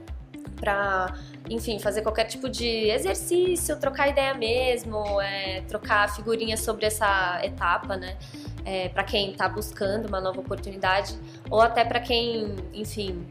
para 0.64 1.14
enfim, 1.48 1.78
fazer 1.78 2.00
qualquer 2.00 2.24
tipo 2.24 2.48
de 2.48 2.88
exercício, 2.88 3.78
trocar 3.78 4.08
ideia 4.08 4.32
mesmo, 4.32 5.20
é, 5.20 5.60
trocar 5.68 6.14
figurinhas 6.14 6.60
sobre 6.60 6.86
essa 6.86 7.38
etapa, 7.44 7.98
né? 7.98 8.16
É, 8.64 8.88
para 8.88 9.04
quem 9.04 9.32
está 9.32 9.46
buscando 9.46 10.08
uma 10.08 10.22
nova 10.22 10.40
oportunidade 10.40 11.14
ou 11.50 11.60
até 11.60 11.84
para 11.84 12.00
quem, 12.00 12.56
enfim, 12.72 13.26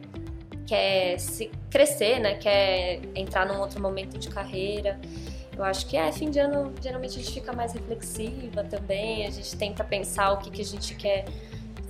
quer 0.68 1.20
se 1.20 1.50
crescer, 1.72 2.20
né? 2.20 2.36
Quer 2.36 3.02
entrar 3.16 3.48
num 3.48 3.60
outro 3.60 3.82
momento 3.82 4.20
de 4.20 4.30
carreira. 4.30 5.00
Eu 5.58 5.64
acho 5.64 5.88
que 5.88 5.98
é 5.98 6.12
fim 6.12 6.30
de 6.30 6.38
ano, 6.38 6.72
geralmente 6.80 7.20
a 7.20 7.22
gente 7.24 7.34
fica 7.34 7.52
mais 7.52 7.74
reflexiva 7.74 8.64
também, 8.64 9.26
a 9.26 9.32
gente 9.32 9.56
tenta 9.56 9.84
pensar 9.84 10.34
o 10.34 10.38
que, 10.38 10.52
que 10.52 10.62
a 10.62 10.66
gente 10.66 10.94
quer 10.96 11.26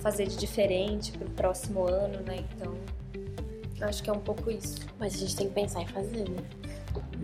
fazer 0.00 0.26
de 0.26 0.36
diferente 0.36 1.12
para 1.12 1.26
o 1.26 1.30
próximo 1.30 1.86
ano, 1.86 2.20
né? 2.20 2.44
Então, 2.54 2.74
acho 3.80 4.02
que 4.02 4.10
é 4.10 4.12
um 4.12 4.20
pouco 4.20 4.50
isso. 4.50 4.86
Mas 4.98 5.14
a 5.14 5.18
gente 5.18 5.36
tem 5.36 5.48
que 5.48 5.54
pensar 5.54 5.82
em 5.82 5.86
fazer, 5.86 6.28
né? 6.28 6.42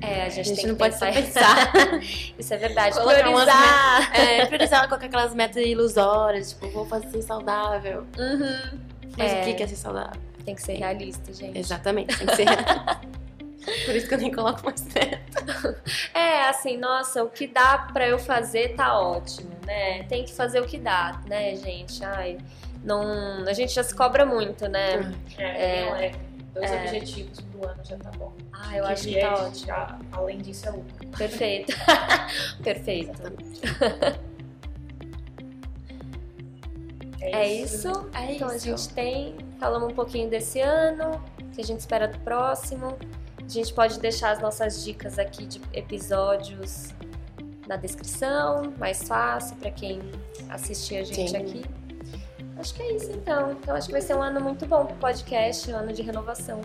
É, 0.03 0.23
a 0.23 0.29
gente, 0.29 0.41
a 0.41 0.43
gente 0.43 0.57
tem 0.57 0.67
não 0.67 0.75
que 0.75 0.79
pode 0.79 0.99
pensar. 0.99 1.73
pensar. 1.73 2.01
Isso 2.39 2.55
é 2.55 2.57
verdade. 2.57 2.97
Colocar 2.97 3.19
priorizar. 3.19 4.19
É, 4.19 4.47
priorizar 4.47 4.89
com 4.89 4.95
aquelas 4.95 5.35
metas 5.35 5.65
ilusórias, 5.65 6.51
tipo, 6.51 6.71
vou 6.71 6.87
fazer 6.87 7.09
ser 7.11 7.23
saudável. 7.23 8.07
Uhum. 8.19 8.79
Mas 9.19 9.33
é. 9.33 9.43
o 9.43 9.57
que 9.57 9.63
é 9.63 9.67
ser 9.67 9.77
saudável? 9.77 10.21
Tem 10.45 10.55
que 10.55 10.63
ser 10.63 10.75
realista, 10.75 11.33
gente. 11.33 11.59
Exatamente, 11.59 12.17
tem 12.17 12.27
que 12.27 12.37
ser 12.37 12.45
realista. 12.45 13.01
Por 13.85 13.95
isso 13.95 14.09
que 14.09 14.15
eu 14.15 14.19
nem 14.19 14.33
coloco 14.33 14.65
mais 14.65 14.83
meta. 14.95 15.83
É, 16.15 16.49
assim, 16.49 16.79
nossa, 16.79 17.23
o 17.23 17.29
que 17.29 17.47
dá 17.47 17.91
pra 17.93 18.09
eu 18.09 18.19
fazer 18.19 18.75
tá 18.75 18.99
ótimo, 18.99 19.51
né? 19.67 20.03
Tem 20.05 20.25
que 20.25 20.33
fazer 20.33 20.61
o 20.61 20.67
que 20.67 20.79
dá, 20.79 21.21
né, 21.27 21.55
gente? 21.57 22.03
Ai, 22.03 22.39
não, 22.83 23.45
a 23.47 23.53
gente 23.53 23.75
já 23.75 23.83
se 23.83 23.95
cobra 23.95 24.25
muito, 24.25 24.67
né? 24.67 25.15
É, 25.37 25.45
é, 25.45 26.07
é 26.07 26.13
dois 26.53 26.71
é. 26.71 26.85
objetivos 26.85 27.41
pro 27.41 27.69
ano 27.69 27.85
já 27.85 27.97
tá 27.97 28.11
bom. 28.13 28.33
Ah, 28.53 28.77
eu 28.77 28.85
que 28.85 28.93
acho 28.93 29.09
que 29.09 29.21
tá 29.21 29.35
ótimo. 29.35 29.67
Já, 29.67 29.99
além 30.13 30.39
disso 30.39 30.69
é 30.69 30.71
lucro. 30.71 31.09
Perfeito. 31.17 31.73
Perfeito. 32.63 33.23
É, 37.23 37.33
é 37.33 37.55
isso. 37.55 37.89
isso. 37.89 38.11
É 38.15 38.35
então 38.35 38.49
isso. 38.49 38.57
a 38.57 38.59
gente 38.59 38.89
tem, 38.95 39.37
falamos 39.59 39.93
um 39.93 39.95
pouquinho 39.95 40.31
desse 40.31 40.59
ano, 40.61 41.23
que 41.53 41.61
a 41.61 41.65
gente 41.65 41.81
espera 41.81 42.09
do 42.09 42.19
próximo. 42.21 42.97
A 43.39 43.49
gente 43.49 43.75
pode 43.75 44.01
deixar 44.01 44.31
as 44.31 44.41
nossas 44.41 44.83
dicas 44.83 45.19
aqui 45.19 45.45
de 45.45 45.61
episódios 45.75 46.95
na 47.69 47.77
descrição, 47.77 48.73
mais 48.79 49.03
fácil 49.07 49.55
para 49.57 49.71
quem 49.71 50.01
assistir 50.49 50.97
a 50.97 51.05
gente 51.05 51.31
Sim. 51.31 51.37
aqui. 51.37 51.80
Acho 52.59 52.75
que 52.75 52.83
é 52.83 52.97
isso 52.97 53.11
então. 53.13 53.53
Então 53.53 53.75
acho 53.75 53.87
que 53.87 53.93
vai 53.93 54.03
ser 54.03 54.15
um 54.15 54.23
ano 54.23 54.41
muito 54.41 54.67
bom 54.67 54.87
pro 54.87 54.97
podcast, 54.97 55.71
um 55.73 55.77
ano 55.77 55.93
de 55.93 56.03
renovação. 56.03 56.61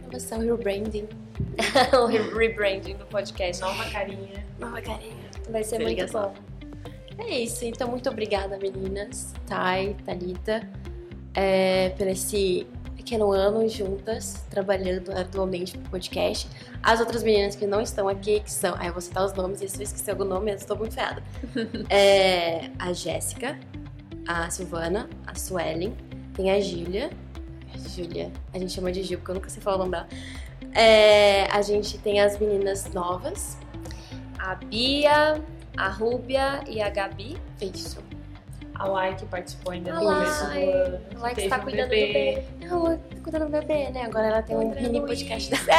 Renovação, 0.00 0.40
rebranding. 0.40 1.08
o 1.92 2.06
rebranding 2.06 2.96
do 2.96 3.06
podcast. 3.06 3.62
Nova 3.62 3.88
carinha. 3.90 4.44
Nova 4.58 4.80
carinha. 4.80 5.30
Vai 5.50 5.64
ser 5.64 5.78
muito 5.78 6.12
bom. 6.12 6.34
É 7.18 7.38
isso, 7.40 7.64
então 7.64 7.88
muito 7.88 8.08
obrigada 8.08 8.58
meninas, 8.58 9.34
Thay, 9.46 9.94
Thalita, 10.04 10.68
é, 11.34 11.90
por 11.90 12.06
esse 12.06 12.66
pequeno 12.96 13.32
ano 13.32 13.68
juntas, 13.68 14.44
trabalhando 14.48 15.10
atualmente 15.12 15.76
no 15.76 15.88
podcast. 15.88 16.48
As 16.82 17.00
outras 17.00 17.22
meninas 17.22 17.54
que 17.54 17.66
não 17.66 17.80
estão 17.80 18.08
aqui, 18.08 18.40
que 18.40 18.50
são. 18.50 18.74
Aí 18.78 18.86
eu 18.86 18.92
vou 18.92 19.02
citar 19.02 19.24
os 19.24 19.32
nomes, 19.34 19.60
e 19.60 19.68
se 19.68 19.78
eu 19.78 19.82
esquecer 19.82 20.12
algum 20.12 20.24
nome, 20.24 20.50
eu 20.50 20.56
estou 20.56 20.76
muito 20.76 20.94
ferrada. 20.94 21.22
é, 21.90 22.70
a 22.78 22.92
Jéssica, 22.92 23.58
a 24.26 24.50
Silvana, 24.50 25.08
a 25.26 25.34
Suelen, 25.34 25.96
tem 26.34 26.50
a 26.50 26.60
Gília. 26.60 27.10
Júlia, 27.88 28.30
a 28.52 28.58
gente 28.58 28.72
chama 28.72 28.92
de 28.92 29.02
Gil, 29.02 29.18
porque 29.18 29.30
eu 29.30 29.34
nunca 29.34 29.50
sei 29.50 29.62
falar 29.62 29.76
o 29.76 29.78
nome 29.80 29.90
dela. 29.92 30.08
É, 30.74 31.44
a 31.50 31.60
gente 31.62 31.98
tem 31.98 32.20
as 32.20 32.38
meninas 32.38 32.92
novas. 32.92 33.58
A 34.38 34.54
Bia, 34.54 35.42
a 35.76 35.88
Rúbia 35.88 36.62
e 36.68 36.80
a 36.80 36.88
Gabi. 36.88 37.36
Isso 37.60 38.00
a 38.74 38.86
Lai 38.86 39.14
que 39.14 39.26
participou 39.26 39.72
ainda 39.72 39.92
no 39.92 40.00
começo 40.00 40.44
do 40.46 40.50
ano. 40.52 41.00
A 41.16 41.18
Lai 41.20 41.34
que 41.34 41.40
está 41.42 41.58
cuidando 41.58 41.88
bebê. 41.90 42.06
do 42.06 42.58
bebê. 42.58 42.66
Não, 42.66 42.98
tá 42.98 43.16
cuidando 43.22 43.44
do 43.46 43.50
bebê, 43.50 43.90
né? 43.90 44.04
Agora 44.04 44.26
ela 44.26 44.42
tem 44.42 44.56
um 44.56 44.74
mini 44.74 45.00
podcast 45.00 45.50
dela. 45.50 45.62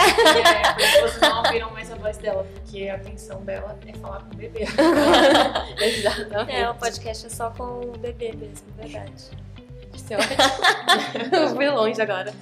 É, 0.44 1.02
vocês 1.02 1.22
não 1.22 1.44
ouviram 1.44 1.72
mais 1.72 1.92
a 1.92 1.96
voz 1.96 2.18
dela, 2.18 2.46
porque 2.54 2.90
a 2.90 2.96
atenção 2.96 3.42
dela 3.44 3.78
é 3.86 3.94
falar 3.94 4.22
com 4.24 4.34
o 4.34 4.38
bebê. 4.38 4.62
Exatamente. 5.82 6.56
É, 6.56 6.70
o 6.70 6.76
podcast 6.76 7.26
é 7.26 7.30
só 7.30 7.50
com 7.52 7.64
o 7.64 7.98
bebê 7.98 8.34
mesmo, 8.34 8.68
verdade. 8.78 9.30
Isso 9.94 10.14
é 10.14 10.18
ótimo. 10.18 11.56
Fui 11.56 11.70
longe 11.70 12.02
agora. 12.02 12.34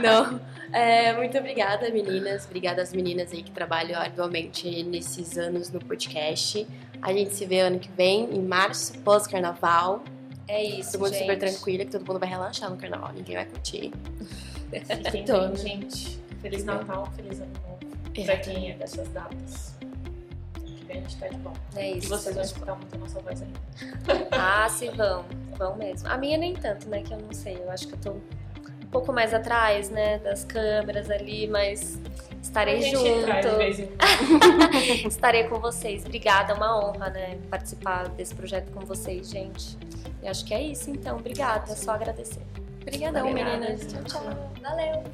Não. 0.00 0.51
É, 0.72 1.12
muito 1.12 1.36
obrigada, 1.38 1.90
meninas. 1.90 2.44
Obrigada 2.46 2.82
às 2.82 2.92
meninas 2.92 3.32
aí 3.32 3.42
que 3.42 3.50
trabalham 3.50 4.00
arduamente 4.00 4.82
nesses 4.84 5.36
anos 5.36 5.70
no 5.70 5.78
podcast. 5.80 6.66
A 7.00 7.12
gente 7.12 7.34
se 7.34 7.44
vê 7.44 7.60
ano 7.60 7.78
que 7.78 7.90
vem, 7.90 8.24
em 8.34 8.42
março, 8.42 8.98
pós-carnaval. 9.00 10.02
É 10.48 10.62
isso, 10.62 10.92
Todo 10.92 11.02
mundo 11.02 11.12
gente. 11.14 11.20
super 11.22 11.38
tranquilo, 11.38 11.84
que 11.84 11.90
todo 11.90 12.06
mundo 12.06 12.18
vai 12.18 12.28
relaxar 12.28 12.70
no 12.70 12.76
carnaval, 12.76 13.12
ninguém 13.14 13.36
vai 13.36 13.46
curtir. 13.46 13.92
Fiquem 15.10 15.24
bem, 15.26 15.56
gente. 15.56 16.18
Feliz 16.40 16.64
Natal, 16.64 17.06
feliz 17.14 17.40
Ano 17.40 17.52
Novo. 17.62 18.24
Pra 18.26 18.36
quem 18.38 18.70
é 18.70 18.74
dessas 18.74 19.08
datas. 19.08 19.74
Que 20.64 20.84
vem 20.84 20.98
a 20.98 21.00
gente 21.00 21.16
tá 21.16 21.28
de 21.28 21.38
volta. 21.38 21.60
É 21.76 21.92
isso. 21.92 22.06
E 22.06 22.08
vocês 22.10 22.34
vão 22.34 22.44
escutar 22.44 22.74
muito 22.76 22.94
a 22.94 22.98
nossa 22.98 23.20
voz 23.20 23.42
ainda. 23.42 23.60
Ah, 24.32 24.68
se 24.68 24.88
vão. 24.90 25.24
Vão 25.56 25.76
mesmo. 25.76 26.08
A 26.08 26.18
minha 26.18 26.36
nem 26.36 26.54
tanto, 26.54 26.88
né? 26.88 27.02
Que 27.02 27.14
eu 27.14 27.18
não 27.18 27.32
sei. 27.32 27.56
Eu 27.56 27.70
acho 27.70 27.86
que 27.88 27.94
eu 27.94 27.98
tô 28.00 28.16
pouco 28.92 29.12
mais 29.12 29.34
atrás, 29.34 29.90
né? 29.90 30.18
Das 30.18 30.44
câmeras 30.44 31.10
ali, 31.10 31.48
mas 31.48 31.98
Estarei 32.42 32.82
junto. 32.82 33.06
Estarei 35.06 35.44
com 35.44 35.60
vocês. 35.60 36.04
Obrigada, 36.04 36.52
é 36.52 36.56
uma 36.56 36.84
honra, 36.84 37.08
né? 37.08 37.38
Participar 37.48 38.08
desse 38.08 38.34
projeto 38.34 38.72
com 38.72 38.80
vocês, 38.80 39.30
gente. 39.30 39.78
E 40.20 40.28
acho 40.28 40.44
que 40.44 40.52
é 40.52 40.60
isso, 40.60 40.90
então. 40.90 41.16
Obrigada, 41.16 41.72
é 41.72 41.76
só 41.76 41.92
agradecer. 41.92 42.42
Obrigadão, 42.82 43.32
meninas. 43.32 43.86
Tchau, 43.86 44.02
tchau. 44.04 44.52
Valeu. 44.60 45.04